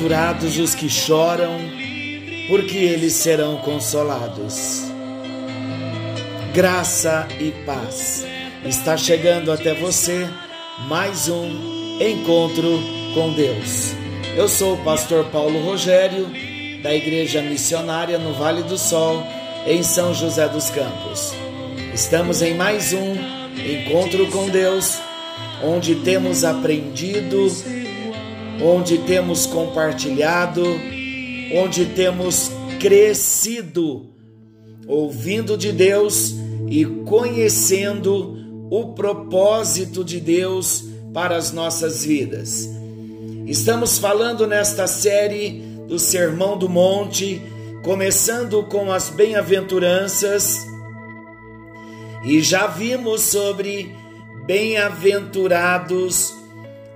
Bem-aventurados 0.00 0.58
os 0.58 0.74
que 0.74 0.88
choram, 0.88 1.58
porque 2.48 2.78
eles 2.78 3.12
serão 3.12 3.58
consolados. 3.58 4.90
Graça 6.54 7.28
e 7.38 7.50
paz. 7.66 8.24
Está 8.64 8.96
chegando 8.96 9.52
até 9.52 9.74
você 9.74 10.26
mais 10.88 11.28
um 11.28 12.00
encontro 12.00 12.80
com 13.12 13.34
Deus. 13.34 13.92
Eu 14.34 14.48
sou 14.48 14.74
o 14.74 14.84
pastor 14.84 15.26
Paulo 15.26 15.62
Rogério, 15.62 16.30
da 16.82 16.94
Igreja 16.94 17.42
Missionária 17.42 18.16
no 18.16 18.32
Vale 18.32 18.62
do 18.62 18.78
Sol, 18.78 19.22
em 19.66 19.82
São 19.82 20.14
José 20.14 20.48
dos 20.48 20.70
Campos. 20.70 21.34
Estamos 21.92 22.40
em 22.40 22.54
mais 22.54 22.94
um 22.94 23.16
encontro 23.58 24.26
com 24.28 24.48
Deus, 24.48 24.98
onde 25.62 25.94
temos 25.96 26.42
aprendido, 26.42 27.50
onde 28.62 28.98
temos 28.98 29.46
compartilhado, 29.46 30.62
onde 31.54 31.86
temos 31.86 32.50
crescido, 32.78 34.10
ouvindo 34.86 35.56
de 35.56 35.72
Deus 35.72 36.34
e 36.68 36.84
conhecendo 36.84 38.68
o 38.70 38.92
propósito 38.92 40.04
de 40.04 40.20
Deus 40.20 40.84
para 41.12 41.36
as 41.36 41.52
nossas 41.52 42.04
vidas. 42.04 42.68
Estamos 43.46 43.98
falando 43.98 44.46
nesta 44.46 44.86
série 44.86 45.62
do 45.88 45.98
Sermão 45.98 46.56
do 46.56 46.68
Monte, 46.68 47.42
começando 47.82 48.62
com 48.64 48.92
as 48.92 49.08
bem-aventuranças, 49.08 50.66
e 52.24 52.40
já 52.42 52.66
vimos 52.66 53.22
sobre 53.22 53.92
bem-aventurados 54.46 56.34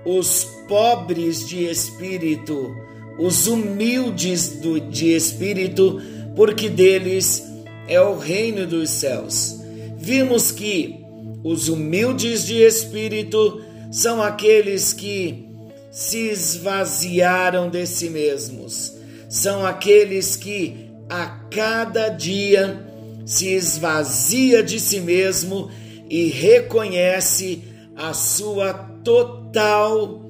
os 0.05 0.54
pobres 0.67 1.47
de 1.47 1.65
espírito, 1.65 2.75
os 3.17 3.47
humildes 3.47 4.59
de 4.89 5.13
espírito, 5.13 6.01
porque 6.35 6.69
deles 6.69 7.43
é 7.87 7.99
o 8.01 8.17
reino 8.17 8.65
dos 8.65 8.89
céus. 8.89 9.59
Vimos 9.97 10.51
que 10.51 11.05
os 11.43 11.69
humildes 11.69 12.45
de 12.45 12.61
espírito 12.61 13.61
são 13.91 14.21
aqueles 14.21 14.93
que 14.93 15.45
se 15.91 16.27
esvaziaram 16.27 17.69
de 17.69 17.87
si 17.87 18.09
mesmos, 18.09 18.93
são 19.29 19.65
aqueles 19.65 20.35
que 20.35 20.89
a 21.09 21.25
cada 21.49 22.09
dia 22.09 22.85
se 23.25 23.47
esvazia 23.47 24.61
de 24.61 24.79
si 24.79 24.99
mesmo 24.99 25.69
e 26.09 26.27
reconhece 26.27 27.63
a 27.95 28.13
sua 28.13 28.73
total 28.73 30.24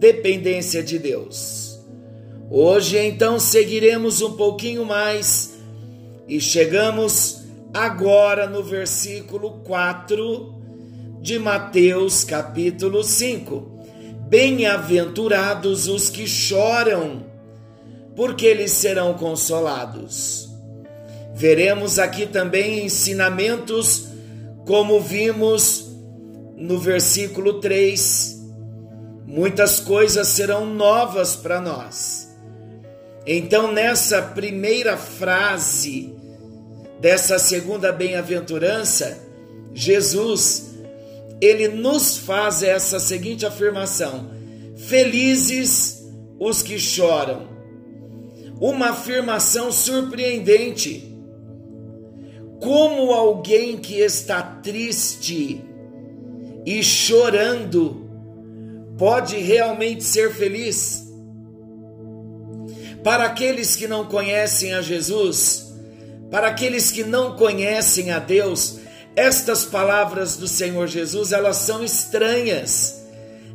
dependência 0.00 0.82
de 0.82 0.98
Deus. 0.98 1.78
Hoje 2.50 2.98
então 2.98 3.38
seguiremos 3.38 4.22
um 4.22 4.32
pouquinho 4.32 4.84
mais 4.84 5.52
e 6.26 6.40
chegamos 6.40 7.42
agora 7.72 8.48
no 8.48 8.62
versículo 8.62 9.60
4 9.62 10.54
de 11.20 11.38
Mateus, 11.38 12.24
capítulo 12.24 13.04
5. 13.04 13.78
Bem-aventurados 14.26 15.86
os 15.86 16.08
que 16.08 16.26
choram, 16.26 17.26
porque 18.16 18.46
eles 18.46 18.72
serão 18.72 19.12
consolados. 19.14 20.48
Veremos 21.34 21.98
aqui 21.98 22.26
também 22.26 22.86
ensinamentos, 22.86 24.08
como 24.64 24.98
vimos 24.98 25.90
no 26.56 26.78
versículo 26.78 27.60
3. 27.60 28.39
Muitas 29.30 29.78
coisas 29.78 30.26
serão 30.26 30.66
novas 30.66 31.36
para 31.36 31.60
nós. 31.60 32.28
Então, 33.24 33.70
nessa 33.70 34.20
primeira 34.20 34.96
frase 34.96 36.12
dessa 37.00 37.38
segunda 37.38 37.92
bem-aventurança, 37.92 39.16
Jesus 39.72 40.70
ele 41.40 41.68
nos 41.68 42.18
faz 42.18 42.64
essa 42.64 42.98
seguinte 42.98 43.46
afirmação: 43.46 44.30
Felizes 44.76 46.04
os 46.36 46.60
que 46.60 46.76
choram. 46.76 47.48
Uma 48.60 48.90
afirmação 48.90 49.70
surpreendente. 49.70 51.06
Como 52.60 53.12
alguém 53.12 53.76
que 53.76 54.00
está 54.00 54.42
triste 54.42 55.64
e 56.66 56.82
chorando 56.82 57.99
pode 59.00 59.38
realmente 59.38 60.04
ser 60.04 60.30
feliz? 60.34 61.10
Para 63.02 63.24
aqueles 63.24 63.74
que 63.74 63.88
não 63.88 64.04
conhecem 64.04 64.74
a 64.74 64.82
Jesus, 64.82 65.72
para 66.30 66.48
aqueles 66.48 66.90
que 66.90 67.02
não 67.02 67.34
conhecem 67.34 68.10
a 68.10 68.18
Deus, 68.18 68.78
estas 69.16 69.64
palavras 69.64 70.36
do 70.36 70.46
Senhor 70.46 70.86
Jesus, 70.86 71.32
elas 71.32 71.56
são 71.56 71.82
estranhas. 71.82 73.02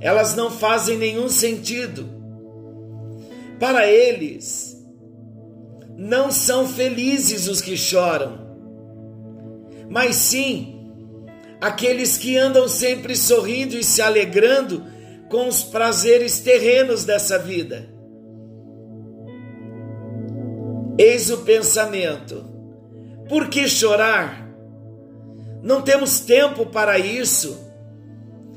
Elas 0.01 0.35
não 0.35 0.49
fazem 0.49 0.97
nenhum 0.97 1.29
sentido. 1.29 2.09
Para 3.59 3.85
eles, 3.85 4.83
não 5.95 6.31
são 6.31 6.67
felizes 6.67 7.47
os 7.47 7.61
que 7.61 7.77
choram, 7.77 8.57
mas 9.87 10.15
sim 10.15 10.71
aqueles 11.61 12.17
que 12.17 12.35
andam 12.35 12.67
sempre 12.67 13.15
sorrindo 13.15 13.77
e 13.77 13.83
se 13.83 14.01
alegrando 14.01 14.94
com 15.29 15.47
os 15.47 15.63
prazeres 15.63 16.39
terrenos 16.39 17.03
dessa 17.03 17.37
vida. 17.39 17.87
Eis 20.97 21.29
o 21.29 21.39
pensamento: 21.39 22.45
por 23.27 23.49
que 23.49 23.67
chorar? 23.67 24.45
Não 25.61 25.81
temos 25.81 26.19
tempo 26.19 26.67
para 26.67 26.99
isso. 26.99 27.59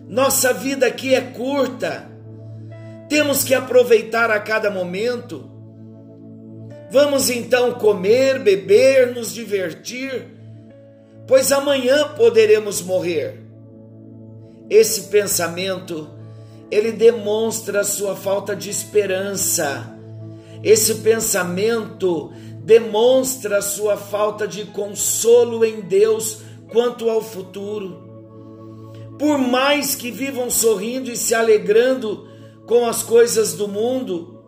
Nossa 0.06 0.52
vida 0.52 0.86
aqui 0.86 1.14
é 1.14 1.20
curta. 1.20 2.06
Temos 3.08 3.42
que 3.42 3.54
aproveitar 3.54 4.30
a 4.30 4.38
cada 4.38 4.70
momento. 4.70 5.50
Vamos 6.90 7.28
então 7.28 7.72
comer, 7.74 8.38
beber, 8.38 9.14
nos 9.14 9.32
divertir, 9.32 10.26
pois 11.26 11.52
amanhã 11.52 12.08
poderemos 12.14 12.80
morrer. 12.80 13.40
Esse 14.70 15.04
pensamento, 15.04 16.10
ele 16.70 16.92
demonstra 16.92 17.82
sua 17.84 18.14
falta 18.14 18.54
de 18.54 18.68
esperança. 18.70 19.96
Esse 20.62 20.96
pensamento 20.96 22.32
demonstra 22.62 23.62
sua 23.62 23.96
falta 23.96 24.46
de 24.46 24.66
consolo 24.66 25.64
em 25.64 25.80
Deus 25.80 26.42
quanto 26.70 27.08
ao 27.08 27.22
futuro. 27.22 28.06
Por 29.18 29.38
mais 29.38 29.94
que 29.94 30.10
vivam 30.10 30.50
sorrindo 30.50 31.10
e 31.10 31.16
se 31.16 31.34
alegrando 31.34 32.28
com 32.66 32.86
as 32.86 33.02
coisas 33.02 33.54
do 33.54 33.66
mundo, 33.66 34.38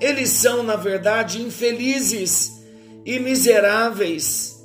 eles 0.00 0.30
são, 0.30 0.62
na 0.62 0.76
verdade, 0.76 1.40
infelizes 1.42 2.62
e 3.04 3.18
miseráveis. 3.18 4.62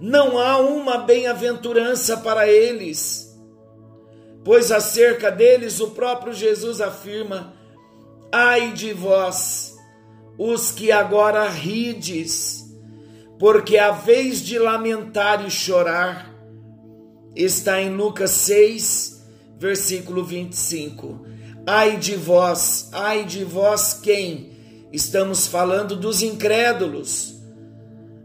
Não 0.00 0.38
há 0.38 0.58
uma 0.58 0.98
bem-aventurança 0.98 2.16
para 2.18 2.48
eles, 2.48 3.23
pois 4.44 4.70
acerca 4.70 5.30
deles 5.30 5.80
o 5.80 5.90
próprio 5.90 6.34
Jesus 6.34 6.80
afirma: 6.80 7.54
Ai 8.30 8.72
de 8.72 8.92
vós, 8.92 9.74
os 10.38 10.70
que 10.70 10.92
agora 10.92 11.48
rides, 11.48 12.64
porque 13.38 13.78
a 13.78 13.90
vez 13.90 14.40
de 14.40 14.58
lamentar 14.58 15.44
e 15.44 15.50
chorar 15.50 16.32
está 17.34 17.80
em 17.80 17.90
Lucas 17.94 18.30
6, 18.32 19.24
versículo 19.58 20.24
25. 20.24 21.26
Ai 21.66 21.96
de 21.96 22.14
vós, 22.14 22.90
ai 22.92 23.24
de 23.24 23.42
vós 23.42 23.94
quem? 24.02 24.52
Estamos 24.92 25.46
falando 25.46 25.96
dos 25.96 26.22
incrédulos, 26.22 27.34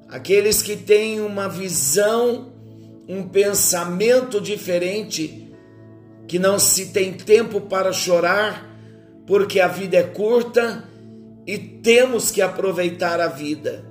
aqueles 0.07 0.61
que 0.61 0.75
têm 0.75 1.21
uma 1.21 1.47
visão, 1.47 2.51
um 3.07 3.27
pensamento 3.27 4.39
diferente, 4.39 5.48
que 6.29 6.37
não 6.37 6.59
se 6.59 6.89
tem 6.89 7.11
tempo 7.11 7.59
para 7.59 7.91
chorar, 7.91 8.69
porque 9.25 9.59
a 9.59 9.67
vida 9.67 9.97
é 9.97 10.03
curta 10.03 10.87
e 11.45 11.57
temos 11.57 12.29
que 12.29 12.39
aproveitar 12.39 13.19
a 13.19 13.27
vida. 13.27 13.83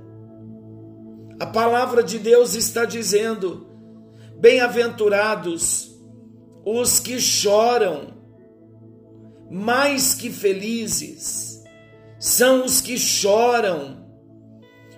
A 1.41 1.47
palavra 1.47 2.01
de 2.01 2.17
Deus 2.17 2.55
está 2.55 2.85
dizendo: 2.85 3.67
bem-aventurados 4.39 5.91
os 6.65 7.01
que 7.01 7.19
choram, 7.19 8.15
mais 9.51 10.15
que 10.15 10.31
felizes, 10.31 11.61
são 12.21 12.65
os 12.65 12.81
que 12.81 12.97
choram. 12.97 14.07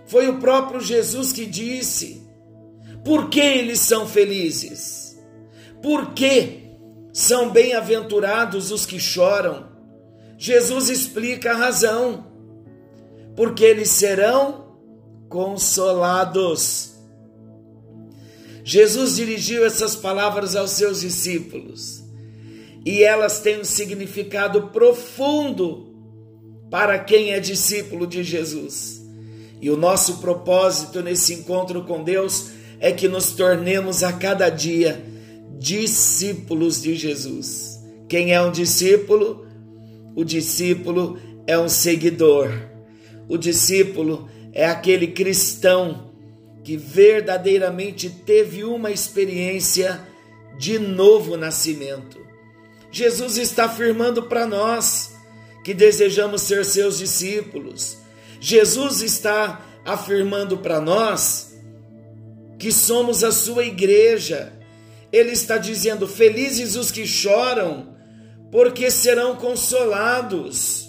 Foi 0.04 0.28
o 0.28 0.38
próprio 0.38 0.78
Jesus 0.78 1.32
que 1.32 1.46
disse: 1.46 2.22
por 3.02 3.30
que 3.30 3.40
eles 3.40 3.80
são 3.80 4.06
felizes? 4.06 5.18
Por 5.80 6.12
que 6.12 6.59
são 7.12 7.50
bem-aventurados 7.50 8.70
os 8.70 8.86
que 8.86 8.98
choram? 8.98 9.68
Jesus 10.38 10.88
explica 10.88 11.52
a 11.52 11.56
razão. 11.56 12.26
Porque 13.36 13.64
eles 13.64 13.90
serão 13.90 14.76
consolados. 15.28 16.94
Jesus 18.64 19.16
dirigiu 19.16 19.64
essas 19.64 19.96
palavras 19.96 20.54
aos 20.54 20.72
seus 20.72 21.00
discípulos 21.00 22.02
e 22.84 23.02
elas 23.02 23.40
têm 23.40 23.60
um 23.60 23.64
significado 23.64 24.68
profundo 24.68 25.94
para 26.70 26.98
quem 26.98 27.32
é 27.32 27.40
discípulo 27.40 28.06
de 28.06 28.22
Jesus. 28.22 29.00
E 29.60 29.70
o 29.70 29.76
nosso 29.76 30.18
propósito 30.18 31.02
nesse 31.02 31.34
encontro 31.34 31.84
com 31.84 32.02
Deus 32.02 32.50
é 32.78 32.90
que 32.92 33.08
nos 33.08 33.32
tornemos 33.32 34.02
a 34.02 34.12
cada 34.12 34.48
dia 34.48 35.04
discípulos 35.60 36.80
de 36.80 36.94
Jesus. 36.94 37.78
Quem 38.08 38.32
é 38.32 38.40
um 38.40 38.50
discípulo? 38.50 39.46
O 40.16 40.24
discípulo 40.24 41.18
é 41.46 41.58
um 41.58 41.68
seguidor. 41.68 42.50
O 43.28 43.36
discípulo 43.36 44.26
é 44.54 44.66
aquele 44.66 45.08
cristão 45.08 46.10
que 46.64 46.78
verdadeiramente 46.78 48.08
teve 48.08 48.64
uma 48.64 48.90
experiência 48.90 50.00
de 50.58 50.78
novo 50.78 51.36
nascimento. 51.36 52.18
Jesus 52.90 53.36
está 53.36 53.66
afirmando 53.66 54.22
para 54.22 54.46
nós 54.46 55.12
que 55.62 55.74
desejamos 55.74 56.40
ser 56.40 56.64
seus 56.64 56.98
discípulos. 56.98 57.98
Jesus 58.40 59.02
está 59.02 59.60
afirmando 59.84 60.56
para 60.56 60.80
nós 60.80 61.54
que 62.58 62.72
somos 62.72 63.22
a 63.22 63.30
sua 63.30 63.64
igreja. 63.64 64.58
Ele 65.12 65.32
está 65.32 65.58
dizendo: 65.58 66.06
Felizes 66.06 66.76
os 66.76 66.90
que 66.90 67.06
choram, 67.06 67.94
porque 68.50 68.90
serão 68.90 69.36
consolados. 69.36 70.88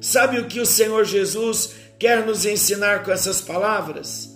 Sabe 0.00 0.38
o 0.38 0.46
que 0.46 0.60
o 0.60 0.66
Senhor 0.66 1.04
Jesus 1.04 1.70
quer 1.98 2.26
nos 2.26 2.44
ensinar 2.44 3.04
com 3.04 3.10
essas 3.10 3.40
palavras? 3.40 4.34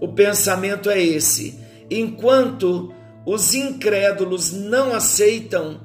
O 0.00 0.08
pensamento 0.08 0.90
é 0.90 1.00
esse: 1.00 1.58
enquanto 1.90 2.92
os 3.26 3.54
incrédulos 3.54 4.52
não 4.52 4.92
aceitam 4.92 5.80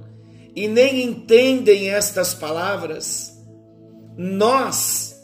e 0.56 0.68
nem 0.68 1.04
entendem 1.04 1.90
estas 1.90 2.34
palavras, 2.34 3.38
nós, 4.18 5.16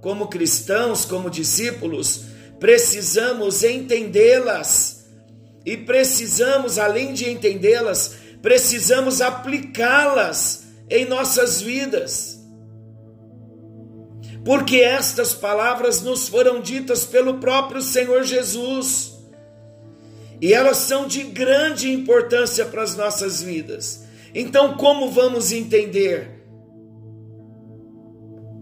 como 0.00 0.28
cristãos, 0.28 1.04
como 1.04 1.28
discípulos, 1.28 2.22
precisamos 2.60 3.64
entendê-las 3.64 4.97
e 5.72 5.76
precisamos, 5.76 6.78
além 6.78 7.12
de 7.12 7.28
entendê-las, 7.28 8.16
precisamos 8.40 9.20
aplicá-las 9.20 10.64
em 10.88 11.04
nossas 11.04 11.60
vidas 11.60 12.38
porque 14.48 14.76
estas 14.76 15.34
palavras 15.34 16.00
nos 16.00 16.26
foram 16.26 16.62
ditas 16.62 17.04
pelo 17.04 17.34
próprio 17.34 17.82
Senhor 17.82 18.24
Jesus 18.24 19.12
e 20.40 20.54
elas 20.54 20.78
são 20.78 21.06
de 21.06 21.22
grande 21.24 21.92
importância 21.92 22.64
para 22.64 22.82
as 22.82 22.96
nossas 22.96 23.42
vidas. 23.42 24.04
Então, 24.34 24.74
como 24.78 25.10
vamos 25.10 25.52
entender? 25.52 26.46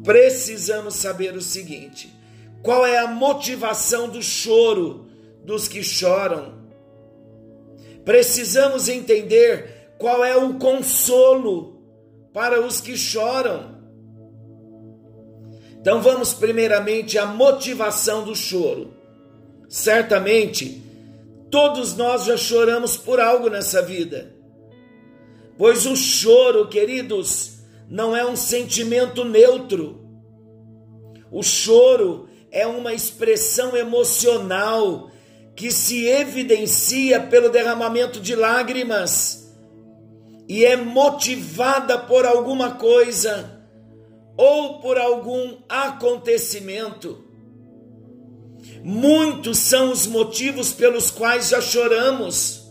Precisamos 0.03 0.95
saber 0.95 1.37
o 1.37 1.41
seguinte: 1.41 2.13
qual 2.65 2.85
é 2.85 2.99
a 2.99 3.07
motivação 3.07 4.09
do 4.09 4.21
choro 4.21 5.07
dos 5.45 5.69
que 5.69 5.85
choram? 5.85 6.56
Precisamos 8.07 8.89
entender 8.89 9.97
qual 9.99 10.25
é 10.25 10.37
o 10.37 10.55
consolo 10.61 11.83
para 12.33 12.65
os 12.65 12.81
que 12.81 12.97
choram. 12.97 13.81
Então 15.81 16.01
vamos 16.01 16.33
primeiramente 16.33 17.19
à 17.19 17.27
motivação 17.27 18.23
do 18.23 18.33
choro. 18.33 18.95
Certamente, 19.69 20.81
todos 21.51 21.97
nós 21.97 22.27
já 22.27 22.37
choramos 22.37 22.97
por 22.97 23.19
algo 23.19 23.51
nessa 23.51 23.83
vida. 23.83 24.33
Pois 25.59 25.85
o 25.85 25.97
choro, 25.97 26.69
queridos, 26.69 27.59
não 27.89 28.17
é 28.17 28.25
um 28.25 28.37
sentimento 28.37 29.25
neutro. 29.25 30.01
O 31.29 31.43
choro 31.43 32.29
é 32.53 32.69
uma 32.69 32.95
expressão 32.95 33.77
emocional 33.77 35.11
que 35.57 35.73
se 35.73 36.07
evidencia 36.07 37.19
pelo 37.19 37.49
derramamento 37.49 38.21
de 38.21 38.37
lágrimas 38.37 39.51
e 40.47 40.65
é 40.67 40.77
motivada 40.77 41.99
por 41.99 42.27
alguma 42.27 42.73
coisa 42.73 43.67
ou 44.37 44.81
por 44.81 44.99
algum 44.99 45.57
acontecimento. 45.67 47.25
Muitos 48.85 49.59
são 49.59 49.91
os 49.91 50.07
motivos 50.07 50.73
pelos 50.73 51.11
quais 51.11 51.49
já 51.49 51.61
choramos. 51.61 52.71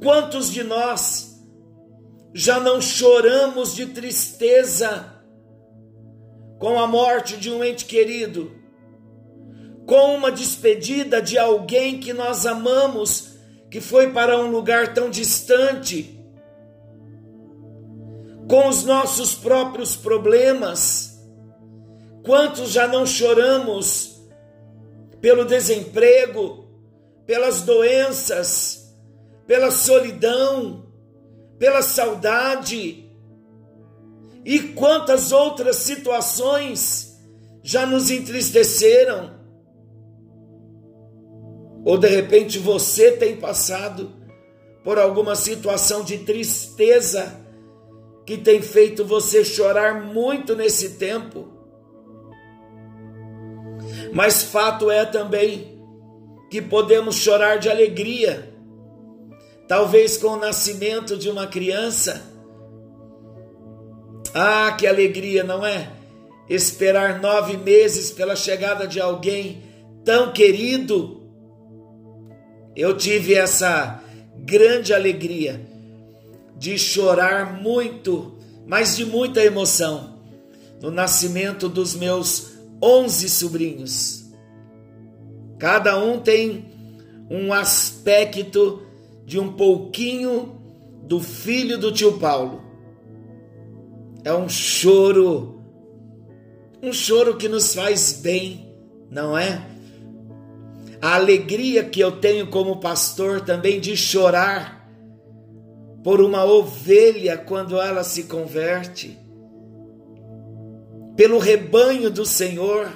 Quantos 0.00 0.52
de 0.52 0.62
nós 0.62 1.36
já 2.32 2.60
não 2.60 2.80
choramos 2.80 3.74
de 3.74 3.86
tristeza 3.86 5.14
com 6.60 6.78
a 6.78 6.86
morte 6.86 7.36
de 7.36 7.50
um 7.50 7.64
ente 7.64 7.84
querido, 7.84 8.57
com 9.88 10.14
uma 10.14 10.30
despedida 10.30 11.20
de 11.20 11.36
alguém 11.36 11.98
que 11.98 12.12
nós 12.12 12.46
amamos, 12.46 13.38
que 13.68 13.80
foi 13.80 14.12
para 14.12 14.38
um 14.38 14.52
lugar 14.52 14.94
tão 14.94 15.10
distante? 15.10 16.18
com 18.48 18.66
os 18.66 18.82
nossos 18.82 19.34
próprios 19.34 19.94
problemas. 19.94 21.20
Quantos 22.24 22.70
já 22.70 22.88
não 22.88 23.04
choramos 23.04 24.22
pelo 25.20 25.44
desemprego, 25.44 26.66
pelas 27.26 27.60
doenças, 27.60 28.94
pela 29.46 29.70
solidão, 29.70 30.86
pela 31.58 31.82
saudade? 31.82 33.12
E 34.44 34.60
quantas 34.60 35.30
outras 35.30 35.76
situações 35.76 37.18
já 37.62 37.84
nos 37.84 38.10
entristeceram? 38.10 39.37
Ou 41.84 41.96
de 41.96 42.08
repente 42.08 42.58
você 42.58 43.12
tem 43.12 43.36
passado 43.36 44.10
por 44.84 44.98
alguma 44.98 45.34
situação 45.34 46.02
de 46.02 46.18
tristeza 46.18 47.40
que 48.24 48.36
tem 48.36 48.60
feito 48.60 49.04
você 49.04 49.44
chorar 49.44 50.04
muito 50.04 50.54
nesse 50.54 50.90
tempo. 50.96 51.48
Mas 54.12 54.42
fato 54.42 54.90
é 54.90 55.04
também 55.04 55.78
que 56.50 56.60
podemos 56.62 57.16
chorar 57.16 57.58
de 57.58 57.68
alegria, 57.68 58.52
talvez 59.66 60.16
com 60.16 60.28
o 60.28 60.36
nascimento 60.36 61.16
de 61.16 61.28
uma 61.28 61.46
criança. 61.46 62.22
Ah, 64.34 64.72
que 64.72 64.86
alegria, 64.86 65.44
não 65.44 65.64
é? 65.64 65.90
Esperar 66.48 67.20
nove 67.20 67.56
meses 67.56 68.10
pela 68.10 68.36
chegada 68.36 68.86
de 68.86 69.00
alguém 69.00 69.62
tão 70.04 70.32
querido. 70.32 71.17
Eu 72.78 72.96
tive 72.96 73.34
essa 73.34 74.00
grande 74.36 74.94
alegria 74.94 75.60
de 76.56 76.78
chorar 76.78 77.60
muito, 77.60 78.38
mas 78.68 78.96
de 78.96 79.04
muita 79.04 79.44
emoção, 79.44 80.20
no 80.80 80.88
nascimento 80.88 81.68
dos 81.68 81.96
meus 81.96 82.52
onze 82.80 83.28
sobrinhos. 83.28 84.26
Cada 85.58 85.98
um 85.98 86.20
tem 86.20 86.66
um 87.28 87.52
aspecto 87.52 88.80
de 89.26 89.40
um 89.40 89.54
pouquinho 89.54 90.62
do 91.02 91.18
filho 91.18 91.78
do 91.78 91.90
tio 91.90 92.12
Paulo. 92.20 92.62
É 94.22 94.32
um 94.32 94.48
choro, 94.48 95.60
um 96.80 96.92
choro 96.92 97.36
que 97.36 97.48
nos 97.48 97.74
faz 97.74 98.12
bem, 98.22 98.72
não 99.10 99.36
é? 99.36 99.77
A 101.00 101.14
alegria 101.14 101.84
que 101.84 102.00
eu 102.00 102.12
tenho 102.12 102.48
como 102.48 102.80
pastor 102.80 103.40
também 103.40 103.80
de 103.80 103.96
chorar 103.96 104.78
por 106.02 106.20
uma 106.20 106.44
ovelha 106.44 107.36
quando 107.36 107.80
ela 107.80 108.02
se 108.02 108.24
converte, 108.24 109.18
pelo 111.16 111.38
rebanho 111.38 112.10
do 112.10 112.24
Senhor, 112.24 112.88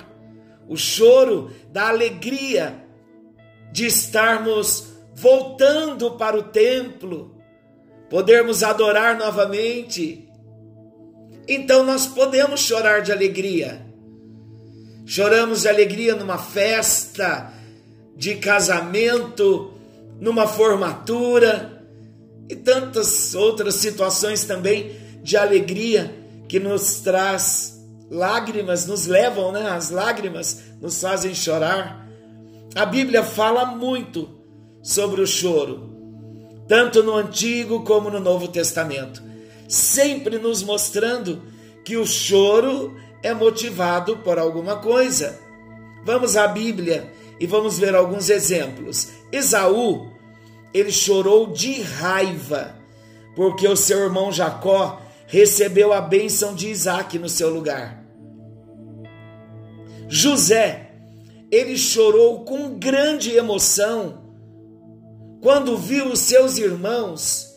o 0.68 0.76
choro 0.76 1.50
da 1.70 1.88
alegria 1.88 2.82
de 3.72 3.86
estarmos 3.86 4.92
voltando 5.14 6.12
para 6.12 6.36
o 6.36 6.44
templo, 6.44 7.36
podermos 8.08 8.62
adorar 8.62 9.18
novamente. 9.18 10.28
Então 11.48 11.84
nós 11.84 12.06
podemos 12.06 12.60
chorar 12.60 13.02
de 13.02 13.12
alegria. 13.12 13.84
Choramos 15.04 15.62
de 15.62 15.68
alegria 15.68 16.14
numa 16.14 16.38
festa, 16.38 17.52
de 18.22 18.36
casamento, 18.36 19.72
numa 20.20 20.46
formatura 20.46 21.84
e 22.48 22.54
tantas 22.54 23.34
outras 23.34 23.74
situações 23.74 24.44
também 24.44 24.92
de 25.24 25.36
alegria 25.36 26.14
que 26.48 26.60
nos 26.60 27.00
traz 27.00 27.84
lágrimas, 28.08 28.86
nos 28.86 29.08
levam, 29.08 29.50
né? 29.50 29.68
As 29.70 29.90
lágrimas 29.90 30.62
nos 30.80 31.00
fazem 31.00 31.34
chorar. 31.34 32.08
A 32.76 32.86
Bíblia 32.86 33.24
fala 33.24 33.64
muito 33.64 34.28
sobre 34.80 35.20
o 35.20 35.26
choro, 35.26 35.90
tanto 36.68 37.02
no 37.02 37.16
Antigo 37.16 37.82
como 37.82 38.08
no 38.08 38.20
Novo 38.20 38.46
Testamento, 38.46 39.20
sempre 39.68 40.38
nos 40.38 40.62
mostrando 40.62 41.42
que 41.84 41.96
o 41.96 42.06
choro 42.06 42.96
é 43.20 43.34
motivado 43.34 44.18
por 44.18 44.38
alguma 44.38 44.76
coisa. 44.76 45.40
Vamos 46.04 46.36
à 46.36 46.46
Bíblia 46.46 47.20
e 47.42 47.46
vamos 47.46 47.76
ver 47.76 47.92
alguns 47.92 48.30
exemplos. 48.30 49.08
Esaú, 49.32 50.12
ele 50.72 50.92
chorou 50.92 51.48
de 51.48 51.82
raiva, 51.82 52.76
porque 53.34 53.66
o 53.66 53.74
seu 53.74 53.98
irmão 53.98 54.30
Jacó 54.30 55.02
recebeu 55.26 55.92
a 55.92 56.00
bênção 56.00 56.54
de 56.54 56.68
Isaac 56.68 57.18
no 57.18 57.28
seu 57.28 57.52
lugar. 57.52 58.00
José, 60.08 60.92
ele 61.50 61.76
chorou 61.76 62.44
com 62.44 62.78
grande 62.78 63.32
emoção 63.32 64.22
quando 65.40 65.76
viu 65.76 66.12
os 66.12 66.20
seus 66.20 66.58
irmãos 66.58 67.48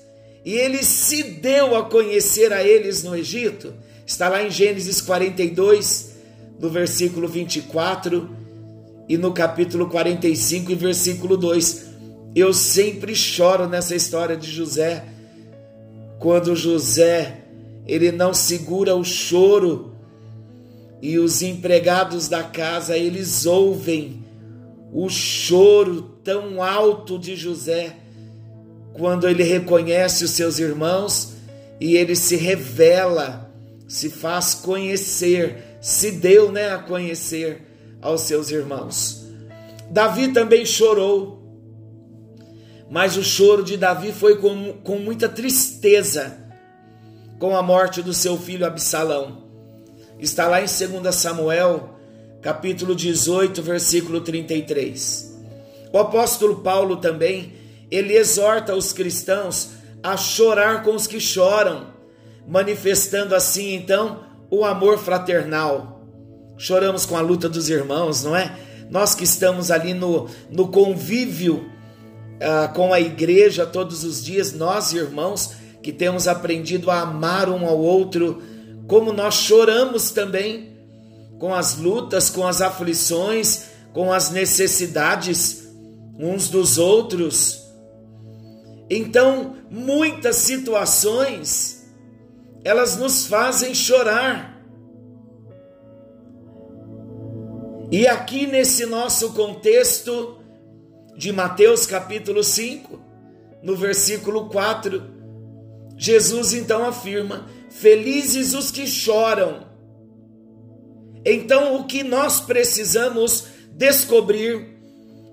e 0.44 0.54
ele 0.56 0.84
se 0.84 1.22
deu 1.22 1.76
a 1.76 1.88
conhecer 1.88 2.52
a 2.52 2.64
eles 2.64 3.04
no 3.04 3.16
Egito. 3.16 3.76
Está 4.04 4.30
lá 4.30 4.42
em 4.42 4.50
Gênesis 4.50 5.00
42, 5.00 6.16
no 6.60 6.72
versículo 6.72 7.28
24 7.28 8.45
e 9.08 9.18
no 9.18 9.32
capítulo 9.32 9.88
45 9.88 10.72
e 10.72 10.76
versículo 10.76 11.38
2. 11.38 11.86
Eu 12.36 12.54
sempre 12.54 13.16
choro 13.16 13.68
nessa 13.68 13.96
história 13.96 14.36
de 14.36 14.50
José, 14.52 15.06
quando 16.20 16.56
José 16.56 17.42
ele 17.86 18.12
não 18.12 18.34
segura 18.34 18.96
o 18.96 19.04
choro 19.04 19.94
e 21.02 21.20
os 21.20 21.42
empregados 21.42 22.28
da 22.28 22.44
casa 22.44 22.98
eles 22.98 23.46
ouvem 23.46 24.24
o 24.92 25.08
choro 25.08 26.02
tão 26.24 26.64
alto 26.64 27.20
de 27.20 27.36
José 27.36 27.96
quando 28.94 29.28
ele 29.28 29.44
reconhece 29.44 30.24
os 30.24 30.32
seus 30.32 30.58
irmãos 30.58 31.34
e 31.80 31.98
ele 31.98 32.16
se 32.16 32.38
revela, 32.38 33.52
se 33.88 34.10
faz 34.10 34.56
conhecer, 34.56 35.78
se 35.82 36.12
deu, 36.12 36.52
né, 36.52 36.72
a 36.72 36.80
conhecer 36.80 37.75
aos 38.02 38.22
seus 38.22 38.50
irmãos. 38.50 39.26
Davi 39.90 40.34
também 40.34 40.66
chorou, 40.66 41.44
mas 42.90 43.18
o 43.18 43.24
choro 43.24 43.64
de 43.64 43.78
Davi 43.78 44.12
foi 44.12 44.38
com, 44.38 44.74
com 44.84 44.98
muita 44.98 45.28
tristeza 45.30 46.46
com 47.40 47.56
a 47.56 47.62
morte 47.62 48.02
do 48.02 48.14
seu 48.14 48.38
filho 48.38 48.66
Absalão. 48.66 49.44
Está 50.20 50.48
lá 50.48 50.62
em 50.62 50.66
2 50.66 51.14
Samuel, 51.14 51.96
capítulo 52.42 52.96
18, 52.96 53.62
versículo 53.62 54.22
33. 54.22 55.36
O 55.92 55.98
apóstolo 55.98 56.58
Paulo 56.58 56.98
também, 56.98 57.54
ele 57.92 58.14
exorta 58.16 58.76
os 58.76 58.94
cristãos 58.94 59.72
a 60.02 60.16
chorar 60.16 60.84
com 60.84 60.96
os 60.96 61.08
que 61.08 61.20
choram, 61.20 61.88
manifestando 62.48 63.36
assim 63.36 63.74
então 63.74 64.24
o 64.50 64.64
amor 64.64 64.98
fraternal. 64.98 65.95
Choramos 66.58 67.06
com 67.06 67.18
a 67.18 67.22
luta 67.22 67.50
dos 67.50 67.70
irmãos, 67.70 68.24
não 68.24 68.36
é? 68.36 68.58
Nós 68.90 69.16
que 69.16 69.24
estamos 69.24 69.72
ali 69.72 69.94
no, 69.94 70.30
no 70.50 70.68
convívio 70.68 71.66
uh, 72.36 72.74
com 72.74 72.94
a 72.94 73.00
igreja 73.00 73.66
todos 73.66 74.04
os 74.04 74.24
dias, 74.24 74.54
nós 74.54 74.94
irmãos 74.94 75.52
que 75.82 75.92
temos 75.92 76.28
aprendido 76.28 76.90
a 76.90 77.02
amar 77.02 77.50
um 77.50 77.66
ao 77.66 77.78
outro, 77.78 78.42
como 78.88 79.12
nós 79.12 79.36
choramos 79.36 80.12
também 80.12 80.76
com 81.40 81.54
as 81.54 81.78
lutas, 81.78 82.30
com 82.30 82.48
as 82.48 82.62
aflições, 82.62 83.66
com 83.94 84.12
as 84.12 84.30
necessidades 84.32 85.68
uns 86.18 86.50
dos 86.50 86.78
outros. 86.78 87.62
Então, 88.90 89.56
muitas 89.70 90.38
situações 90.38 91.84
elas 92.64 92.98
nos 92.98 93.28
fazem 93.28 93.76
chorar. 93.76 94.55
E 97.92 98.08
aqui 98.08 98.48
nesse 98.48 98.86
nosso 98.86 99.34
contexto 99.34 100.40
de 101.16 101.32
Mateus 101.32 101.86
capítulo 101.86 102.44
5, 102.44 103.00
no 103.62 103.76
versículo 103.76 104.50
4, 104.50 105.04
Jesus 105.96 106.54
então 106.54 106.84
afirma: 106.84 107.48
Felizes 107.70 108.54
os 108.54 108.72
que 108.72 108.88
choram. 108.88 109.68
Então, 111.24 111.76
o 111.76 111.86
que 111.86 112.04
nós 112.04 112.40
precisamos 112.40 113.48
descobrir 113.72 114.78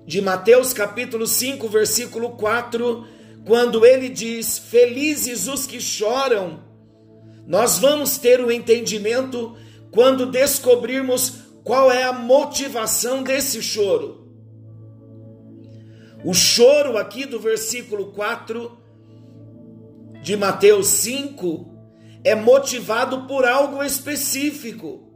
de 0.05 0.21
Mateus 0.21 0.73
capítulo 0.73 1.25
5, 1.25 1.67
versículo 1.67 2.31
4, 2.31 3.05
quando 3.45 3.83
ele 3.83 4.09
diz: 4.09 4.59
Felizes 4.59 5.47
os 5.47 5.65
que 5.65 5.81
choram, 5.81 6.63
nós 7.47 7.79
vamos 7.79 8.17
ter 8.17 8.39
o 8.41 8.51
entendimento 8.51 9.57
quando 9.91 10.27
descobrirmos 10.27 11.42
qual 11.63 11.91
é 11.91 12.03
a 12.03 12.13
motivação 12.13 13.23
desse 13.23 13.61
choro. 13.61 14.27
O 16.23 16.33
choro 16.33 16.97
aqui 16.97 17.25
do 17.25 17.39
versículo 17.39 18.11
4 18.11 18.77
de 20.21 20.37
Mateus 20.37 20.87
5 20.87 21.73
é 22.23 22.33
motivado 22.33 23.27
por 23.27 23.45
algo 23.45 23.83
específico. 23.83 25.11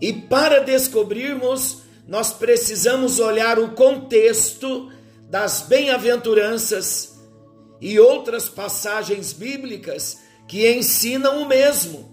E 0.00 0.12
para 0.12 0.60
descobrirmos, 0.60 1.82
nós 2.06 2.32
precisamos 2.32 3.18
olhar 3.18 3.58
o 3.58 3.72
contexto 3.72 4.90
das 5.28 5.62
bem-aventuranças 5.62 7.18
e 7.80 7.98
outras 7.98 8.48
passagens 8.48 9.32
bíblicas 9.32 10.18
que 10.48 10.70
ensinam 10.70 11.42
o 11.42 11.48
mesmo. 11.48 12.09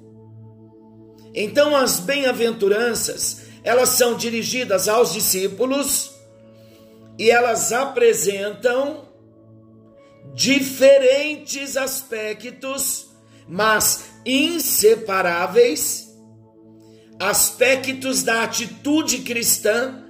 Então, 1.33 1.75
as 1.75 1.99
bem-aventuranças, 1.99 3.41
elas 3.63 3.89
são 3.89 4.15
dirigidas 4.15 4.87
aos 4.87 5.13
discípulos 5.13 6.11
e 7.17 7.29
elas 7.29 7.71
apresentam 7.71 9.07
diferentes 10.33 11.77
aspectos 11.77 13.07
mas 13.47 14.09
inseparáveis, 14.25 16.13
aspectos 17.19 18.21
da 18.21 18.43
atitude 18.43 19.19
cristã 19.19 20.03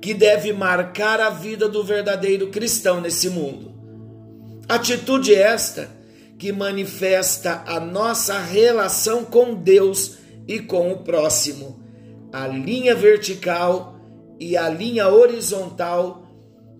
que 0.00 0.14
deve 0.14 0.52
marcar 0.52 1.20
a 1.20 1.28
vida 1.28 1.68
do 1.68 1.84
verdadeiro 1.84 2.48
cristão 2.48 3.00
nesse 3.00 3.28
mundo. 3.28 3.70
Atitude 4.66 5.34
esta 5.34 5.90
que 6.40 6.52
manifesta 6.52 7.62
a 7.66 7.78
nossa 7.78 8.38
relação 8.38 9.26
com 9.26 9.54
Deus 9.54 10.16
e 10.48 10.58
com 10.58 10.90
o 10.90 11.00
próximo, 11.00 11.78
a 12.32 12.46
linha 12.46 12.94
vertical 12.94 14.00
e 14.40 14.56
a 14.56 14.66
linha 14.70 15.06
horizontal 15.06 16.26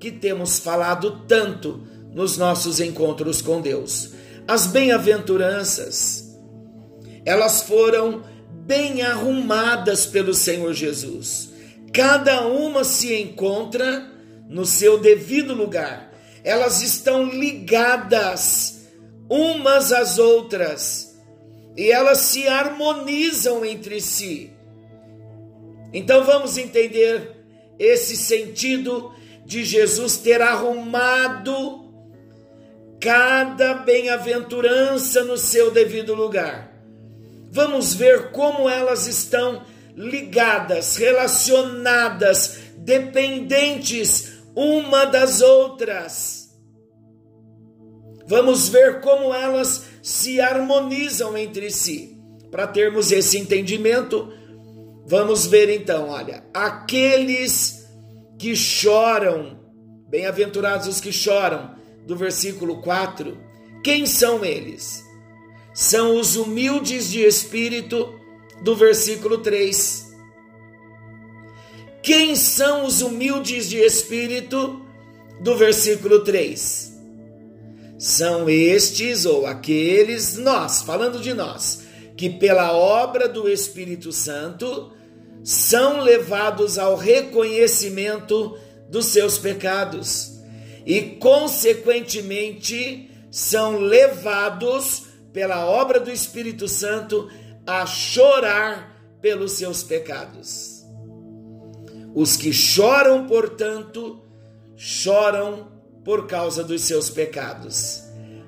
que 0.01 0.11
temos 0.11 0.59
falado 0.59 1.25
tanto 1.29 1.87
nos 2.11 2.39
nossos 2.39 2.81
encontros 2.81 3.43
com 3.43 3.61
Deus. 3.61 4.13
As 4.49 4.67
bem-aventuranças, 4.67 6.35
elas 7.27 7.61
foram 7.61 8.23
bem 8.67 9.03
arrumadas 9.03 10.07
pelo 10.07 10.33
Senhor 10.33 10.73
Jesus. 10.73 11.51
Cada 11.93 12.47
uma 12.47 12.83
se 12.83 13.15
encontra 13.15 14.11
no 14.49 14.65
seu 14.65 14.99
devido 14.99 15.53
lugar. 15.53 16.15
Elas 16.43 16.81
estão 16.81 17.25
ligadas 17.25 18.80
umas 19.31 19.93
às 19.93 20.19
outras 20.19 21.17
e 21.77 21.93
elas 21.93 22.19
se 22.19 22.49
harmonizam 22.49 23.65
entre 23.65 24.01
si. 24.01 24.51
Então 25.93 26.25
vamos 26.25 26.59
entender 26.59 27.37
esse 27.79 28.17
sentido 28.17 29.15
de 29.47 29.65
Jesus 29.65 30.17
ter 30.17 30.43
arrumado 30.43 31.89
cada 33.01 33.75
bem-aventurança 33.75 35.25
no 35.25 35.39
seu 35.39 35.71
devido 35.71 36.15
lugar. 36.15 36.71
Vamos 37.51 37.95
ver 37.95 38.31
como 38.33 38.69
elas 38.69 39.07
estão 39.07 39.65
ligadas, 39.97 40.97
relacionadas, 40.97 42.59
dependentes 42.77 44.33
uma 44.55 45.05
das 45.07 45.41
outras. 45.41 46.40
Vamos 48.31 48.69
ver 48.69 49.01
como 49.01 49.35
elas 49.35 49.87
se 50.01 50.41
harmonizam 50.41 51.37
entre 51.37 51.69
si. 51.69 52.17
Para 52.49 52.65
termos 52.65 53.11
esse 53.11 53.37
entendimento, 53.37 54.33
vamos 55.05 55.47
ver 55.47 55.69
então, 55.69 56.11
olha, 56.11 56.45
aqueles 56.55 57.89
que 58.39 58.55
choram, 58.55 59.59
bem-aventurados 60.09 60.87
os 60.87 61.01
que 61.01 61.11
choram, 61.11 61.75
do 62.07 62.15
versículo 62.17 62.81
4, 62.81 63.37
quem 63.83 64.07
são 64.07 64.45
eles? 64.45 65.05
São 65.75 66.17
os 66.17 66.37
humildes 66.37 67.11
de 67.11 67.23
espírito, 67.23 68.15
do 68.63 68.77
versículo 68.77 69.39
3. 69.39 70.09
Quem 72.01 72.37
são 72.37 72.85
os 72.85 73.03
humildes 73.03 73.69
de 73.69 73.79
espírito? 73.79 74.87
Do 75.41 75.57
versículo 75.57 76.23
3. 76.23 76.90
São 78.01 78.49
estes 78.49 79.27
ou 79.27 79.47
aqueles, 79.47 80.39
nós, 80.39 80.81
falando 80.81 81.21
de 81.21 81.35
nós, 81.35 81.83
que 82.17 82.31
pela 82.31 82.73
obra 82.73 83.29
do 83.29 83.47
Espírito 83.47 84.11
Santo 84.11 84.91
são 85.45 86.01
levados 86.01 86.79
ao 86.79 86.97
reconhecimento 86.97 88.57
dos 88.89 89.05
seus 89.05 89.37
pecados 89.37 90.41
e, 90.87 91.03
consequentemente, 91.21 93.11
são 93.31 93.79
levados 93.79 95.03
pela 95.31 95.67
obra 95.67 96.01
do 96.01 96.11
Espírito 96.11 96.67
Santo 96.69 97.29
a 97.67 97.85
chorar 97.85 98.97
pelos 99.21 99.53
seus 99.53 99.83
pecados. 99.83 100.87
Os 102.15 102.35
que 102.35 102.51
choram, 102.51 103.27
portanto, 103.27 104.25
choram 104.75 105.70
por 106.05 106.27
causa 106.27 106.65
dos 106.65 106.83
seus 106.83 107.11
pecados. 107.11 108.03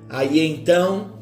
Aí 0.09 0.39
então, 0.39 1.19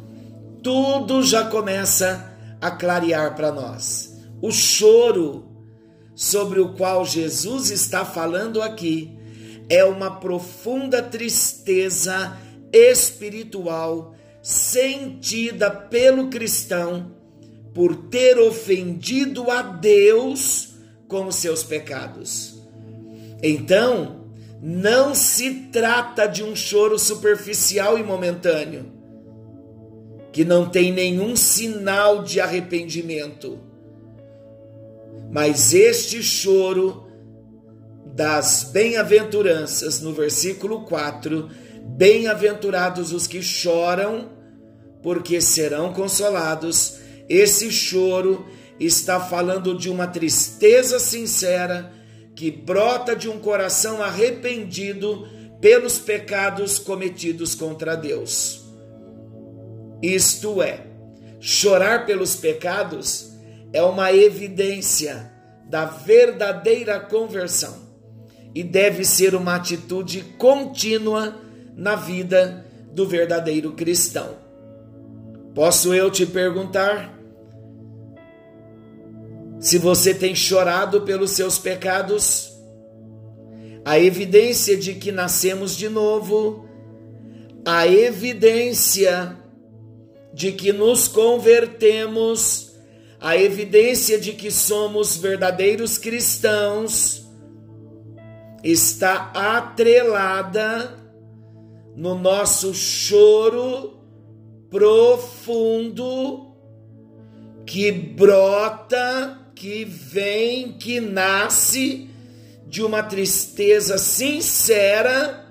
tudo 0.63 1.23
já 1.23 1.45
começa 1.45 2.31
a 2.59 2.71
clarear 2.71 3.35
para 3.35 3.51
nós. 3.51 4.17
O 4.41 4.51
choro 4.51 5.51
sobre 6.15 6.59
o 6.59 6.73
qual 6.73 7.05
Jesus 7.05 7.71
está 7.71 8.05
falando 8.05 8.61
aqui 8.61 9.17
é 9.69 9.83
uma 9.83 10.19
profunda 10.19 11.01
tristeza 11.01 12.37
espiritual 12.73 14.15
sentida 14.41 15.69
pelo 15.69 16.29
cristão 16.29 17.11
por 17.73 17.95
ter 17.95 18.37
ofendido 18.39 19.49
a 19.49 19.61
Deus 19.61 20.73
com 21.07 21.27
os 21.27 21.35
seus 21.35 21.63
pecados. 21.63 22.61
Então, 23.41 24.20
não 24.61 25.15
se 25.15 25.69
trata 25.71 26.27
de 26.27 26.43
um 26.43 26.55
choro 26.55 26.99
superficial 26.99 27.97
e 27.97 28.03
momentâneo, 28.03 28.85
que 30.31 30.45
não 30.45 30.69
tem 30.69 30.93
nenhum 30.93 31.35
sinal 31.35 32.23
de 32.23 32.39
arrependimento. 32.39 33.59
Mas 35.31 35.73
este 35.73 36.21
choro 36.21 37.07
das 38.05 38.69
bem-aventuranças, 38.71 39.99
no 39.99 40.13
versículo 40.13 40.81
4, 40.85 41.49
bem-aventurados 41.97 43.11
os 43.11 43.25
que 43.25 43.41
choram, 43.41 44.29
porque 45.01 45.41
serão 45.41 45.91
consolados. 45.91 46.97
Esse 47.27 47.71
choro 47.71 48.45
está 48.79 49.19
falando 49.19 49.75
de 49.75 49.89
uma 49.89 50.05
tristeza 50.05 50.99
sincera 50.99 51.91
que 52.35 52.49
brota 52.49 53.15
de 53.15 53.29
um 53.29 53.39
coração 53.39 54.01
arrependido 54.01 55.27
pelos 55.59 55.99
pecados 55.99 56.79
cometidos 56.79 57.53
contra 57.53 57.95
Deus. 57.95 58.65
Isto 60.01 60.61
é, 60.61 60.85
chorar 61.39 62.05
pelos 62.05 62.35
pecados 62.35 63.31
é 63.71 63.81
uma 63.83 64.11
evidência 64.11 65.31
da 65.69 65.85
verdadeira 65.85 66.99
conversão 66.99 67.89
e 68.53 68.63
deve 68.63 69.05
ser 69.05 69.35
uma 69.35 69.55
atitude 69.55 70.21
contínua 70.37 71.39
na 71.75 71.95
vida 71.95 72.65
do 72.91 73.07
verdadeiro 73.07 73.71
cristão. 73.73 74.35
Posso 75.53 75.93
eu 75.93 76.09
te 76.09 76.25
perguntar? 76.25 77.20
Se 79.61 79.77
você 79.77 80.11
tem 80.11 80.33
chorado 80.33 81.01
pelos 81.01 81.31
seus 81.31 81.59
pecados, 81.59 82.51
a 83.85 83.99
evidência 83.99 84.75
de 84.75 84.95
que 84.95 85.11
nascemos 85.11 85.77
de 85.77 85.87
novo, 85.87 86.67
a 87.63 87.87
evidência 87.87 89.37
de 90.33 90.51
que 90.51 90.73
nos 90.73 91.07
convertemos, 91.07 92.71
a 93.19 93.37
evidência 93.37 94.19
de 94.19 94.33
que 94.33 94.49
somos 94.49 95.17
verdadeiros 95.17 95.95
cristãos, 95.99 97.29
está 98.63 99.31
atrelada 99.35 100.97
no 101.95 102.15
nosso 102.15 102.73
choro 102.73 103.99
profundo 104.71 106.51
que 107.63 107.91
brota 107.91 109.40
que 109.61 109.85
vem, 109.85 110.71
que 110.71 110.99
nasce 110.99 112.09
de 112.65 112.81
uma 112.81 113.03
tristeza 113.03 113.95
sincera 113.99 115.45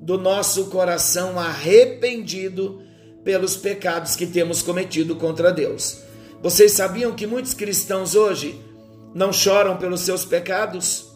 do 0.00 0.16
nosso 0.16 0.66
coração 0.66 1.36
arrependido 1.36 2.80
pelos 3.24 3.56
pecados 3.56 4.14
que 4.14 4.28
temos 4.28 4.62
cometido 4.62 5.16
contra 5.16 5.50
Deus. 5.50 6.02
Vocês 6.40 6.70
sabiam 6.70 7.12
que 7.12 7.26
muitos 7.26 7.52
cristãos 7.52 8.14
hoje 8.14 8.60
não 9.12 9.32
choram 9.32 9.76
pelos 9.76 10.02
seus 10.02 10.24
pecados, 10.24 11.10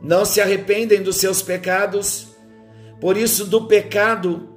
não 0.00 0.24
se 0.24 0.40
arrependem 0.40 1.02
dos 1.02 1.16
seus 1.16 1.42
pecados, 1.42 2.28
por 3.00 3.16
isso 3.16 3.44
do 3.46 3.66
pecado 3.66 4.48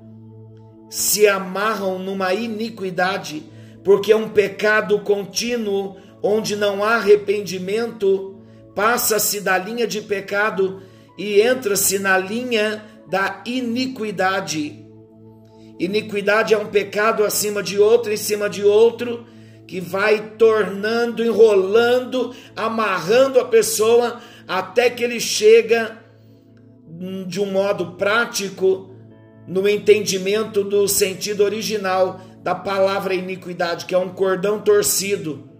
se 0.87 1.27
amarram 1.27 1.97
numa 1.97 2.31
iniquidade, 2.31 3.41
porque 3.83 4.11
é 4.11 4.15
um 4.15 4.29
pecado 4.29 4.99
contínuo 4.99 6.02
onde 6.23 6.55
não 6.55 6.81
há 6.81 6.95
arrependimento, 6.95 8.41
passa-se 8.73 9.41
da 9.41 9.57
linha 9.57 9.85
de 9.85 10.01
pecado 10.01 10.81
e 11.17 11.41
entra-se 11.41 11.99
na 11.99 12.17
linha 12.17 12.83
da 13.09 13.43
iniquidade. 13.45 14.81
Iniquidade 15.77 16.53
é 16.53 16.57
um 16.57 16.67
pecado 16.67 17.25
acima 17.25 17.61
de 17.61 17.77
outro, 17.77 18.13
em 18.13 18.17
cima 18.17 18.49
de 18.49 18.63
outro, 18.63 19.25
que 19.67 19.81
vai 19.81 20.35
tornando, 20.37 21.23
enrolando, 21.23 22.33
amarrando 22.55 23.39
a 23.39 23.45
pessoa 23.45 24.21
até 24.47 24.89
que 24.89 25.03
ele 25.03 25.19
chega 25.19 25.99
de 27.27 27.41
um 27.41 27.51
modo 27.51 27.93
prático 27.93 28.95
no 29.45 29.67
entendimento 29.67 30.63
do 30.63 30.87
sentido 30.87 31.43
original 31.43 32.21
da 32.41 32.55
palavra 32.55 33.13
iniquidade, 33.13 33.85
que 33.85 33.95
é 33.95 33.97
um 33.97 34.09
cordão 34.09 34.59
torcido 34.61 35.52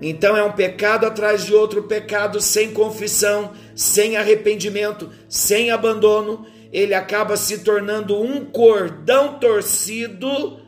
então 0.00 0.36
é 0.36 0.44
um 0.44 0.52
pecado 0.52 1.06
atrás 1.06 1.44
de 1.44 1.54
outro 1.54 1.82
pecado, 1.82 2.40
sem 2.40 2.72
confissão, 2.72 3.52
sem 3.74 4.16
arrependimento, 4.16 5.10
sem 5.28 5.70
abandono. 5.70 6.46
Ele 6.72 6.94
acaba 6.94 7.36
se 7.36 7.58
tornando 7.64 8.20
um 8.20 8.44
cordão 8.44 9.38
torcido 9.38 10.60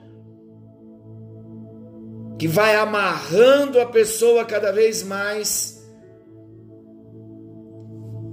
que 2.38 2.48
vai 2.48 2.74
amarrando 2.74 3.80
a 3.80 3.86
pessoa 3.86 4.44
cada 4.44 4.72
vez 4.72 5.02
mais. 5.02 5.78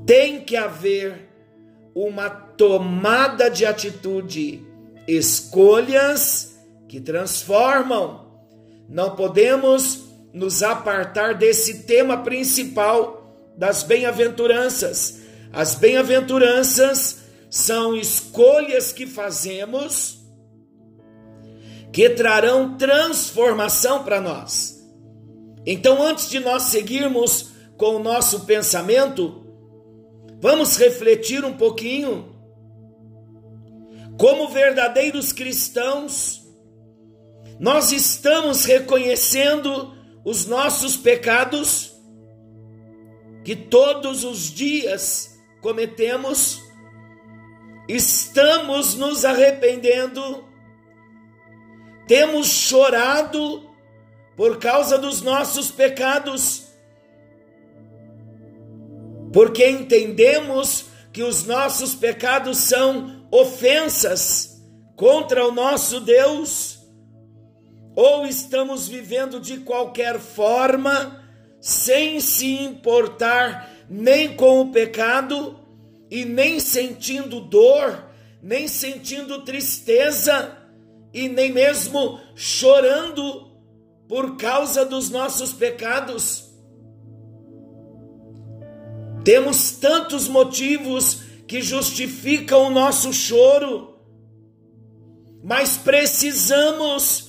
Tem 0.06 0.40
que 0.40 0.56
haver 0.56 1.30
uma 1.94 2.30
tomada 2.30 3.50
de 3.50 3.66
atitude, 3.66 4.66
escolhas 5.08 6.58
que 6.88 7.02
transformam. 7.02 8.26
Não 8.88 9.16
podemos 9.16 10.07
nos 10.38 10.62
apartar 10.62 11.34
desse 11.34 11.80
tema 11.80 12.18
principal 12.24 13.54
das 13.58 13.82
bem-aventuranças. 13.82 15.22
As 15.52 15.74
bem-aventuranças 15.74 17.22
são 17.50 17.96
escolhas 17.96 18.94
que 18.94 19.08
fazemos 19.08 20.20
que 21.92 22.10
trarão 22.12 22.78
transformação 22.78 24.04
para 24.04 24.22
nós. 24.22 24.80
Então, 25.66 26.04
antes 26.04 26.30
de 26.30 26.40
nós 26.40 26.64
seguirmos 26.64 27.54
com 27.76 27.96
o 27.96 28.04
nosso 28.04 28.42
pensamento, 28.42 29.44
vamos 30.40 30.78
refletir 30.78 31.44
um 31.44 31.54
pouquinho. 31.54 32.36
Como 34.20 34.50
verdadeiros 34.50 35.32
cristãos, 35.32 36.46
nós 37.60 37.92
estamos 37.92 38.66
reconhecendo 38.66 39.97
os 40.28 40.46
nossos 40.46 40.98
pecados 40.98 41.96
que 43.46 43.56
todos 43.56 44.26
os 44.26 44.54
dias 44.54 45.40
cometemos, 45.62 46.62
estamos 47.88 48.96
nos 48.96 49.24
arrependendo, 49.24 50.44
temos 52.10 52.48
chorado 52.48 53.70
por 54.36 54.60
causa 54.60 54.98
dos 54.98 55.22
nossos 55.22 55.72
pecados, 55.72 56.68
porque 59.32 59.70
entendemos 59.70 60.88
que 61.14 61.24
os 61.24 61.46
nossos 61.46 61.96
pecados 61.96 62.58
são 62.58 63.26
ofensas 63.32 64.62
contra 64.98 65.48
o 65.48 65.54
nosso 65.54 66.02
Deus 66.02 66.77
ou 67.98 68.28
estamos 68.28 68.88
vivendo 68.88 69.40
de 69.40 69.58
qualquer 69.58 70.20
forma, 70.20 71.20
sem 71.60 72.20
se 72.20 72.46
importar 72.46 73.72
nem 73.90 74.36
com 74.36 74.62
o 74.62 74.72
pecado 74.72 75.60
e 76.08 76.24
nem 76.24 76.60
sentindo 76.60 77.42
dor, 77.42 78.06
nem 78.40 78.68
sentindo 78.68 79.42
tristeza 79.42 80.56
e 81.12 81.28
nem 81.28 81.52
mesmo 81.52 82.20
chorando 82.36 83.52
por 84.08 84.38
causa 84.38 84.86
dos 84.86 85.10
nossos 85.10 85.52
pecados. 85.52 86.52
Temos 89.26 89.72
tantos 89.72 90.28
motivos 90.28 91.24
que 91.48 91.64
justificam 91.64 92.68
o 92.68 92.70
nosso 92.70 93.12
choro, 93.12 93.98
mas 95.44 95.78
precisamos 95.78 97.27